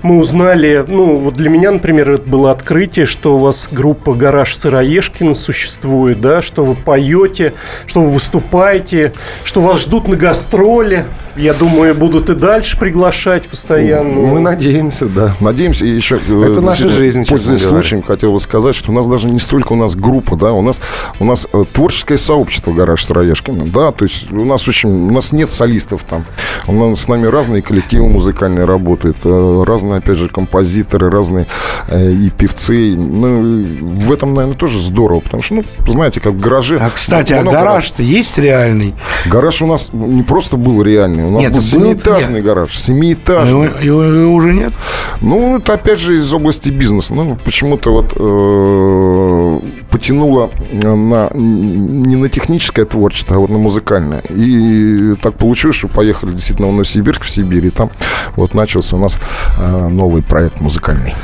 мы 0.02 0.18
узнали, 0.18 0.84
ну, 0.86 1.16
вот 1.16 1.34
для 1.34 1.50
меня, 1.50 1.72
например, 1.72 2.10
это 2.10 2.28
было 2.28 2.50
открытие, 2.50 3.06
что 3.06 3.36
у 3.36 3.38
вас 3.38 3.68
группа 3.70 4.14
«Гараж 4.14 4.54
Сыроежкина» 4.56 5.34
существует, 5.34 6.20
да, 6.20 6.42
что 6.42 6.64
вы 6.64 6.74
поете, 6.74 7.54
что 7.86 8.00
вы 8.00 8.10
выступаете, 8.10 9.12
что 9.44 9.60
вас 9.60 9.80
ждут 9.82 10.08
на 10.08 10.16
гастроли. 10.16 11.04
Я 11.40 11.54
думаю, 11.54 11.94
будут 11.94 12.28
и 12.28 12.34
дальше 12.34 12.78
приглашать 12.78 13.48
постоянно. 13.48 14.10
Мы 14.10 14.40
надеемся, 14.40 15.06
да. 15.06 15.34
Надеемся, 15.40 15.86
и 15.86 15.88
еще... 15.88 16.16
э, 16.16 16.50
Это 16.50 16.60
наша 16.60 16.90
жизнь, 16.90 17.22
честно 17.22 17.36
Пользуясь 17.36 17.62
говоря. 17.62 17.80
случаем, 17.82 18.02
хотел 18.02 18.32
бы 18.32 18.40
сказать, 18.40 18.74
что 18.74 18.90
у 18.90 18.94
нас 18.94 19.08
даже 19.08 19.28
не 19.30 19.38
столько 19.38 19.72
у 19.72 19.76
нас 19.76 19.96
группа, 19.96 20.36
да, 20.36 20.52
у 20.52 20.60
нас, 20.60 20.82
у 21.18 21.24
нас 21.24 21.48
э, 21.50 21.64
творческое 21.72 22.18
сообщество 22.18 22.72
«Гараж 22.72 23.04
Сыроежкина», 23.06 23.64
да, 23.72 23.90
то 23.90 24.04
есть 24.04 24.30
у 24.30 24.44
нас 24.44 24.68
очень... 24.68 24.90
У 24.90 25.10
нас 25.10 25.32
нет 25.32 25.50
солистов 25.50 26.04
там. 26.04 26.26
У 26.66 26.72
нас 26.72 27.00
с 27.00 27.08
нами 27.08 27.26
разные 27.26 27.62
коллективы 27.62 28.06
музыкальные 28.08 28.66
работают, 28.66 29.16
э, 29.24 29.64
разные, 29.66 29.98
опять 29.98 30.18
же, 30.18 30.28
композиторы, 30.28 31.10
разные 31.10 31.46
и 31.90 32.30
певцы. 32.36 32.94
Ну, 32.96 33.64
в 33.64 34.12
этом, 34.12 34.34
наверное, 34.34 34.58
тоже 34.58 34.80
здорово, 34.82 35.20
потому 35.20 35.42
что, 35.42 35.54
ну, 35.54 35.64
знаете, 35.86 36.20
как 36.20 36.34
в 36.34 36.40
гараже... 36.40 36.76
А, 36.80 36.90
кстати, 36.90 37.32
а 37.32 37.42
гараж-то 37.42 38.02
есть 38.02 38.36
реальный? 38.36 38.94
Гараж 39.26 39.62
у 39.62 39.66
нас 39.66 39.88
не 39.92 40.22
просто 40.22 40.58
был 40.58 40.82
реальный, 40.82 41.29
у 41.30 41.34
нас 41.34 41.42
Нет, 41.42 41.52
был 41.52 41.60
семиэтажный 41.62 42.34
нет. 42.36 42.44
гараж, 42.44 42.76
семиэтажный. 42.78 43.50
Его, 43.50 43.64
его- 43.80 44.02
его 44.02 44.34
уже 44.34 44.52
нет? 44.52 44.72
Ну, 45.20 45.58
это 45.58 45.74
опять 45.74 46.00
же 46.00 46.16
из 46.18 46.32
области 46.32 46.70
бизнеса. 46.70 47.14
Ну, 47.14 47.36
почему-то 47.44 47.92
вот 47.92 48.12
э, 48.16 49.60
потянуло 49.90 50.50
на, 50.72 51.30
не 51.34 52.16
на 52.16 52.28
техническое 52.28 52.84
творчество, 52.84 53.36
а 53.36 53.38
вот 53.38 53.50
на 53.50 53.58
музыкальное. 53.58 54.20
И 54.30 55.14
так 55.22 55.34
получилось, 55.34 55.76
что 55.76 55.88
поехали 55.88 56.32
действительно 56.32 56.68
в 56.68 56.72
Новосибирск, 56.72 57.22
в 57.22 57.30
Сибирь, 57.30 57.66
и 57.66 57.70
там 57.70 57.90
вот 58.36 58.54
начался 58.54 58.96
у 58.96 58.98
нас 58.98 59.18
э, 59.58 59.88
новый 59.88 60.22
проект 60.22 60.60
музыкальный. 60.60 61.14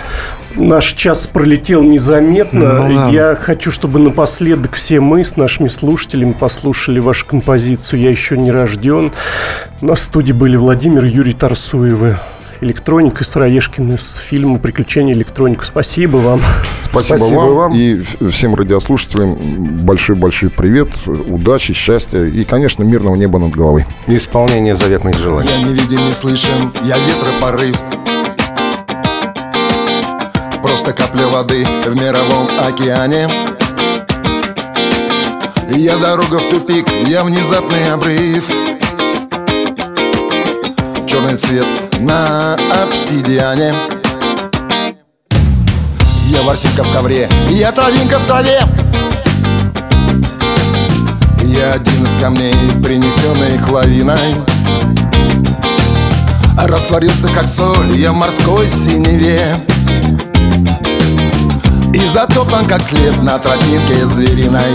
Наш 0.56 0.94
час 0.94 1.26
пролетел 1.26 1.82
незаметно. 1.82 2.82
Ну 2.82 2.94
да. 2.94 3.08
Я 3.08 3.34
хочу, 3.34 3.70
чтобы 3.70 3.98
напоследок 3.98 4.74
все 4.74 5.00
мы 5.00 5.22
с 5.24 5.36
нашими 5.36 5.68
слушателями 5.68 6.32
послушали 6.32 6.98
вашу 6.98 7.26
композицию 7.26 8.00
«Я 8.00 8.10
еще 8.10 8.38
не 8.38 8.50
рожден». 8.50 9.12
На 9.82 9.96
студии 9.96 10.32
были 10.32 10.56
Владимир 10.56 11.04
и 11.04 11.10
Юрий 11.10 11.34
Тарсуевы. 11.34 12.18
Электроника 12.62 13.22
Сыроежкин 13.22 13.92
из 13.92 14.16
фильма 14.16 14.58
«Приключения 14.58 15.12
электроника». 15.12 15.66
Спасибо 15.66 16.16
вам. 16.16 16.40
Спасибо, 16.82 17.52
вам. 17.52 17.74
И 17.74 18.00
всем 18.30 18.54
радиослушателям 18.54 19.36
большой-большой 19.82 20.48
привет, 20.48 20.88
удачи, 21.06 21.74
счастья 21.74 22.24
и, 22.24 22.44
конечно, 22.44 22.82
мирного 22.82 23.14
неба 23.14 23.38
над 23.38 23.50
головой. 23.50 23.84
Исполнение 24.06 24.74
заветных 24.74 25.18
желаний. 25.18 25.50
Я 25.50 25.68
не 25.68 25.74
видим, 25.74 26.06
не 26.06 26.12
слышен, 26.12 26.72
я 26.84 26.96
ветра 26.96 27.28
порыв 27.42 27.76
Просто 30.86 31.02
капля 31.02 31.26
воды 31.26 31.66
в 31.84 32.00
мировом 32.00 32.48
океане. 32.60 33.26
Я 35.70 35.96
дорога 35.96 36.38
в 36.38 36.48
тупик, 36.48 36.88
я 37.08 37.24
внезапный 37.24 37.92
обрыв. 37.92 38.48
Черный 41.08 41.36
цвет 41.38 41.66
на 41.98 42.54
обсидиане. 42.84 43.74
Я 46.26 46.42
ворсинка 46.42 46.84
в 46.84 46.92
ковре, 46.92 47.28
я 47.50 47.72
травинка 47.72 48.20
в 48.20 48.26
траве. 48.26 48.60
Я 51.42 51.72
один 51.72 52.04
из 52.04 52.20
камней, 52.20 52.54
принесенных 52.80 53.68
лавиной 53.68 54.36
Растворился 56.56 57.28
как 57.28 57.48
соль, 57.48 57.96
я 57.96 58.12
в 58.12 58.16
морской 58.16 58.68
синеве 58.68 59.56
И 62.16 62.18
затоплен 62.18 62.64
как 62.64 62.82
след 62.82 63.22
на 63.22 63.38
тропинке 63.38 64.06
звериной. 64.06 64.74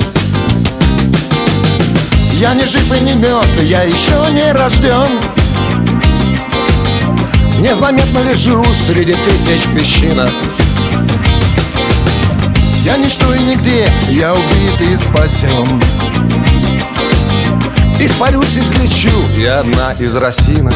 Я 2.34 2.54
не 2.54 2.66
жив 2.66 2.96
и 2.96 3.04
не 3.04 3.14
мертв, 3.16 3.60
я 3.64 3.82
еще 3.82 4.32
не 4.32 4.52
рожден. 4.52 5.08
Незаметно 7.58 8.20
лежу 8.20 8.64
среди 8.86 9.16
тысяч 9.16 9.64
песчинок. 9.76 10.30
Я 12.84 12.98
ничто 12.98 13.34
и 13.34 13.40
нигде, 13.40 13.92
я 14.12 14.36
убит 14.36 14.80
и 14.82 14.96
спасен. 14.96 15.82
Испарюсь 18.00 18.56
и 18.56 18.60
взлечу, 18.60 19.10
я 19.36 19.62
одна 19.62 19.94
из 19.94 20.16
росинок. 20.16 20.76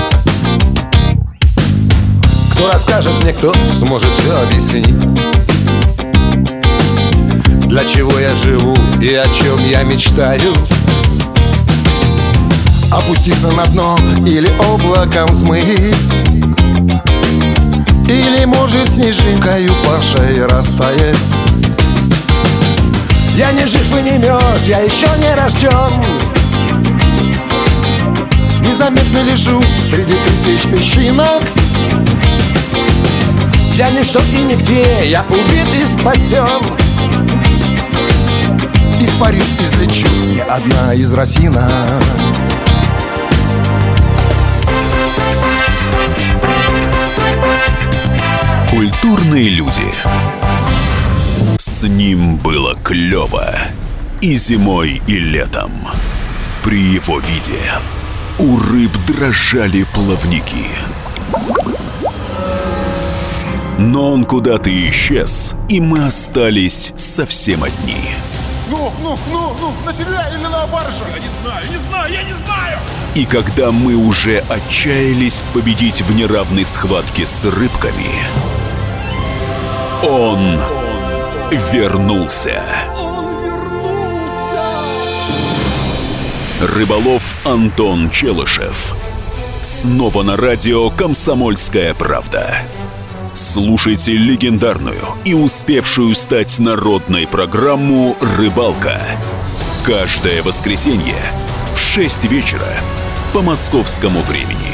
Кто 2.54 2.72
расскажет 2.72 3.14
мне, 3.22 3.34
кто 3.34 3.54
сможет 3.78 4.10
все 4.18 4.36
объяснить 4.36 4.96
Для 7.68 7.84
чего 7.84 8.20
я 8.20 8.36
живу 8.36 8.76
и 9.02 9.16
о 9.16 9.26
чем 9.34 9.58
я 9.68 9.82
мечтаю? 9.82 10.54
Опуститься 12.92 13.50
на 13.52 13.66
дно 13.66 13.98
или 14.26 14.50
облаком 14.72 15.26
взмыть 15.32 15.96
Или 18.08 18.46
может 18.46 18.88
снежинкой 18.88 19.68
упавшей 19.68 20.46
растает 20.46 21.18
Я 23.36 23.52
не 23.52 23.66
жив 23.66 23.88
и 23.98 24.12
не 24.12 24.20
мертв, 24.20 24.68
я 24.68 24.80
еще 24.80 25.08
не 25.18 25.34
рожден. 25.34 25.92
Незаметно 28.62 29.24
лежу 29.24 29.62
среди 29.84 30.14
тысяч 30.24 30.70
песчинок. 30.70 31.42
Я 33.76 33.90
ничто 33.90 34.20
и 34.32 34.38
нигде, 34.38 35.10
я 35.10 35.26
убит 35.30 35.68
и 35.74 36.00
спасен 36.00 36.85
Испарюсь, 39.06 39.54
излечу, 39.60 40.08
я 40.32 40.46
одна 40.46 40.96
из 40.96 41.14
росинок 41.14 41.62
Культурные 48.72 49.50
люди. 49.50 49.94
С 51.60 51.84
ним 51.84 52.38
было 52.38 52.74
клево. 52.74 53.56
И 54.22 54.36
зимой, 54.38 55.00
и 55.06 55.20
летом. 55.20 55.88
При 56.64 56.80
его 56.80 57.20
виде 57.20 57.62
у 58.40 58.58
рыб 58.58 58.92
дрожали 59.06 59.86
плавники. 59.94 60.66
Но 63.78 64.14
он 64.14 64.26
куда-то 64.26 64.72
исчез, 64.90 65.54
и 65.70 65.80
мы 65.80 66.08
остались 66.08 66.92
совсем 66.98 67.64
одни. 67.64 68.16
Ну, 68.70 68.92
ну, 69.02 69.18
ну, 69.32 69.56
ну, 69.60 69.74
на 69.86 69.94
себя 69.94 70.28
или 70.34 70.44
на 70.44 70.66
баржу? 70.68 71.04
Я 71.14 71.20
не 71.20 71.30
знаю, 71.42 71.66
не 71.70 71.78
знаю, 71.78 72.14
я 72.14 72.24
не 72.24 72.34
знаю! 72.34 72.80
И 73.16 73.26
когда 73.26 73.72
мы 73.72 73.96
уже 73.96 74.40
отчаялись 74.50 75.44
победить 75.54 76.02
в 76.02 76.16
неравной 76.16 76.66
схватке 76.66 77.28
с 77.28 77.46
рыбками, 77.46 78.10
он 80.04 80.60
вернулся. 81.72 82.64
Рыболов 86.62 87.36
Антон 87.46 88.10
Челышев. 88.10 88.96
Снова 89.62 90.24
на 90.24 90.38
радио 90.38 90.90
«Комсомольская 90.90 91.94
правда». 91.94 92.62
Слушайте 93.36 94.14
легендарную 94.14 95.04
и 95.26 95.34
успевшую 95.34 96.16
стать 96.16 96.58
народной 96.58 97.28
программу 97.28 98.16
«Рыбалка». 98.38 99.02
Каждое 99.86 100.42
воскресенье 100.42 101.18
в 101.76 101.78
6 101.78 102.32
вечера 102.32 102.80
по 103.34 103.42
московскому 103.42 104.22
времени. 104.22 104.65